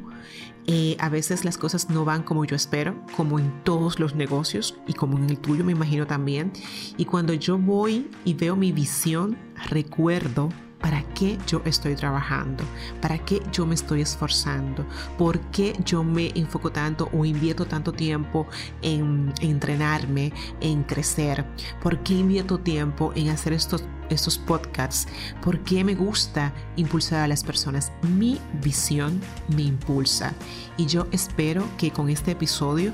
Eh, 0.66 0.96
a 1.00 1.08
veces 1.08 1.44
las 1.44 1.58
cosas 1.58 1.90
no 1.90 2.04
van 2.04 2.22
como 2.22 2.44
yo 2.44 2.54
espero, 2.54 2.94
como 3.16 3.40
en 3.40 3.64
todos 3.64 3.98
los 3.98 4.14
negocios 4.14 4.76
y 4.86 4.92
como 4.92 5.18
en 5.18 5.28
el 5.28 5.38
tuyo 5.38 5.64
me 5.64 5.72
imagino 5.72 6.06
también. 6.06 6.52
Y 6.96 7.06
cuando 7.06 7.32
yo 7.32 7.58
voy 7.58 8.08
y 8.24 8.34
veo 8.34 8.54
mi 8.54 8.70
visión, 8.70 9.36
recuerdo 9.68 10.50
para 10.80 11.02
qué 11.14 11.38
yo 11.46 11.62
estoy 11.64 11.94
trabajando, 11.94 12.64
para 13.00 13.18
qué 13.18 13.42
yo 13.52 13.66
me 13.66 13.74
estoy 13.74 14.00
esforzando, 14.00 14.86
por 15.18 15.38
qué 15.50 15.78
yo 15.84 16.02
me 16.02 16.32
enfoco 16.34 16.72
tanto 16.72 17.08
o 17.12 17.24
invierto 17.24 17.66
tanto 17.66 17.92
tiempo 17.92 18.46
en, 18.82 19.32
entrenarme, 19.40 20.32
en 20.60 20.82
crecer, 20.82 21.44
por 21.82 22.02
qué 22.02 22.14
invierto 22.14 22.58
tiempo 22.58 23.12
en 23.14 23.28
hacer 23.28 23.52
estos 23.52 23.84
estos 24.10 24.38
podcasts, 24.38 25.06
por 25.40 25.60
qué 25.60 25.84
me 25.84 25.94
gusta 25.94 26.52
impulsar 26.74 27.20
a 27.20 27.28
las 27.28 27.44
personas. 27.44 27.92
Mi 28.02 28.40
visión 28.60 29.20
me 29.54 29.62
impulsa. 29.62 30.34
Y 30.76 30.86
yo 30.86 31.06
espero 31.12 31.64
que 31.78 31.92
con 31.92 32.10
este 32.10 32.32
episodio 32.32 32.92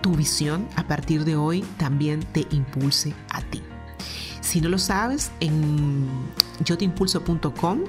tu 0.00 0.14
visión 0.14 0.66
a 0.76 0.86
partir 0.86 1.24
de 1.24 1.36
hoy 1.36 1.62
también 1.76 2.20
te 2.32 2.46
impulse 2.50 3.12
a 3.30 3.42
ti. 3.42 3.62
Si 4.46 4.60
no 4.60 4.68
lo 4.68 4.78
sabes, 4.78 5.32
en 5.40 6.06
yotimpulso.com 6.64 7.80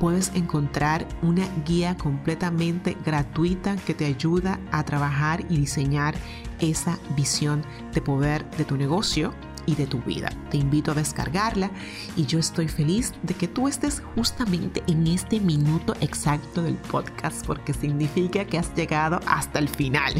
puedes 0.00 0.32
encontrar 0.34 1.06
una 1.20 1.46
guía 1.66 1.98
completamente 1.98 2.96
gratuita 3.04 3.76
que 3.76 3.92
te 3.92 4.06
ayuda 4.06 4.58
a 4.70 4.84
trabajar 4.84 5.44
y 5.50 5.58
diseñar 5.58 6.14
esa 6.60 6.98
visión 7.14 7.62
de 7.92 8.00
poder 8.00 8.50
de 8.52 8.64
tu 8.64 8.78
negocio 8.78 9.34
y 9.66 9.74
de 9.74 9.86
tu 9.86 10.00
vida. 10.00 10.30
Te 10.50 10.56
invito 10.56 10.92
a 10.92 10.94
descargarla 10.94 11.70
y 12.16 12.24
yo 12.24 12.38
estoy 12.38 12.68
feliz 12.68 13.12
de 13.22 13.34
que 13.34 13.46
tú 13.46 13.68
estés 13.68 14.02
justamente 14.14 14.82
en 14.86 15.06
este 15.06 15.40
minuto 15.40 15.94
exacto 16.00 16.62
del 16.62 16.76
podcast 16.76 17.44
porque 17.46 17.74
significa 17.74 18.46
que 18.46 18.56
has 18.56 18.74
llegado 18.74 19.20
hasta 19.26 19.58
el 19.58 19.68
final. 19.68 20.14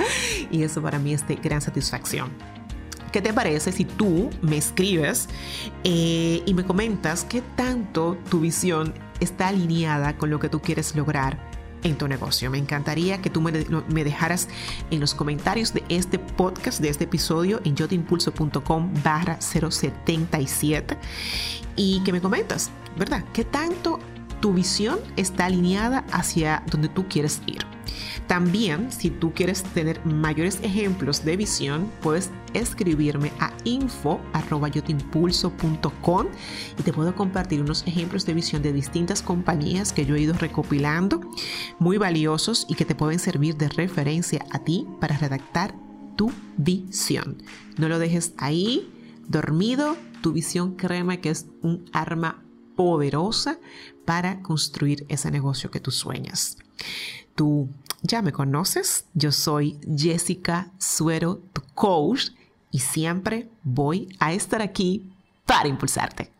y 0.50 0.64
eso 0.64 0.82
para 0.82 0.98
mí 0.98 1.14
es 1.14 1.26
de 1.26 1.36
gran 1.36 1.62
satisfacción. 1.62 2.53
¿Qué 3.14 3.22
te 3.22 3.32
parece 3.32 3.70
si 3.70 3.84
tú 3.84 4.28
me 4.42 4.56
escribes 4.56 5.28
eh, 5.84 6.42
y 6.44 6.52
me 6.52 6.64
comentas 6.64 7.22
qué 7.22 7.42
tanto 7.54 8.18
tu 8.28 8.40
visión 8.40 8.92
está 9.20 9.46
alineada 9.46 10.16
con 10.16 10.30
lo 10.30 10.40
que 10.40 10.48
tú 10.48 10.60
quieres 10.60 10.96
lograr 10.96 11.38
en 11.84 11.96
tu 11.96 12.08
negocio. 12.08 12.50
Me 12.50 12.58
encantaría 12.58 13.22
que 13.22 13.30
tú 13.30 13.40
me, 13.40 13.52
dejaras 13.52 14.48
en 14.90 14.98
los 14.98 15.14
comentarios 15.14 15.72
de 15.72 15.84
este 15.90 16.18
podcast, 16.18 16.80
de 16.80 16.88
este 16.88 17.04
episodio, 17.04 17.60
en 17.62 17.76
yotimpulso.com 17.76 18.92
barra 19.04 19.38
077 19.40 20.98
y 21.76 22.02
que 22.02 22.10
me 22.10 22.20
comentas, 22.20 22.70
¿verdad? 22.98 23.22
¿Qué 23.32 23.44
tanto 23.44 24.00
tu 24.44 24.52
visión 24.52 25.00
está 25.16 25.46
alineada 25.46 26.04
hacia 26.12 26.62
donde 26.70 26.90
tú 26.90 27.08
quieres 27.08 27.40
ir? 27.46 27.64
También, 28.26 28.92
si 28.92 29.08
tú 29.08 29.32
quieres 29.32 29.62
tener 29.62 30.04
mayores 30.04 30.58
ejemplos 30.62 31.24
de 31.24 31.38
visión, 31.38 31.90
puedes 32.02 32.30
escribirme 32.52 33.32
a 33.40 33.54
info.yotimpulso.com 33.64 36.26
y 36.78 36.82
te 36.82 36.92
puedo 36.92 37.14
compartir 37.14 37.62
unos 37.62 37.86
ejemplos 37.86 38.26
de 38.26 38.34
visión 38.34 38.60
de 38.60 38.74
distintas 38.74 39.22
compañías 39.22 39.94
que 39.94 40.04
yo 40.04 40.14
he 40.14 40.20
ido 40.20 40.34
recopilando, 40.34 41.22
muy 41.78 41.96
valiosos 41.96 42.66
y 42.68 42.74
que 42.74 42.84
te 42.84 42.94
pueden 42.94 43.20
servir 43.20 43.56
de 43.56 43.70
referencia 43.70 44.44
a 44.50 44.58
ti 44.58 44.86
para 45.00 45.16
redactar 45.16 45.74
tu 46.16 46.30
visión. 46.58 47.42
No 47.78 47.88
lo 47.88 47.98
dejes 47.98 48.34
ahí 48.36 48.92
dormido, 49.26 49.96
tu 50.20 50.32
visión 50.32 50.76
créeme 50.76 51.22
que 51.22 51.30
es 51.30 51.46
un 51.62 51.86
arma 51.94 52.43
poderosa 52.76 53.58
para 54.04 54.40
construir 54.42 55.06
ese 55.08 55.30
negocio 55.30 55.70
que 55.70 55.80
tú 55.80 55.90
sueñas. 55.90 56.58
Tú 57.34 57.68
ya 58.02 58.22
me 58.22 58.32
conoces, 58.32 59.06
yo 59.14 59.32
soy 59.32 59.78
Jessica 59.96 60.70
Suero, 60.78 61.40
tu 61.52 61.62
coach, 61.74 62.30
y 62.70 62.80
siempre 62.80 63.48
voy 63.62 64.08
a 64.18 64.32
estar 64.32 64.60
aquí 64.60 65.10
para 65.46 65.68
impulsarte. 65.68 66.30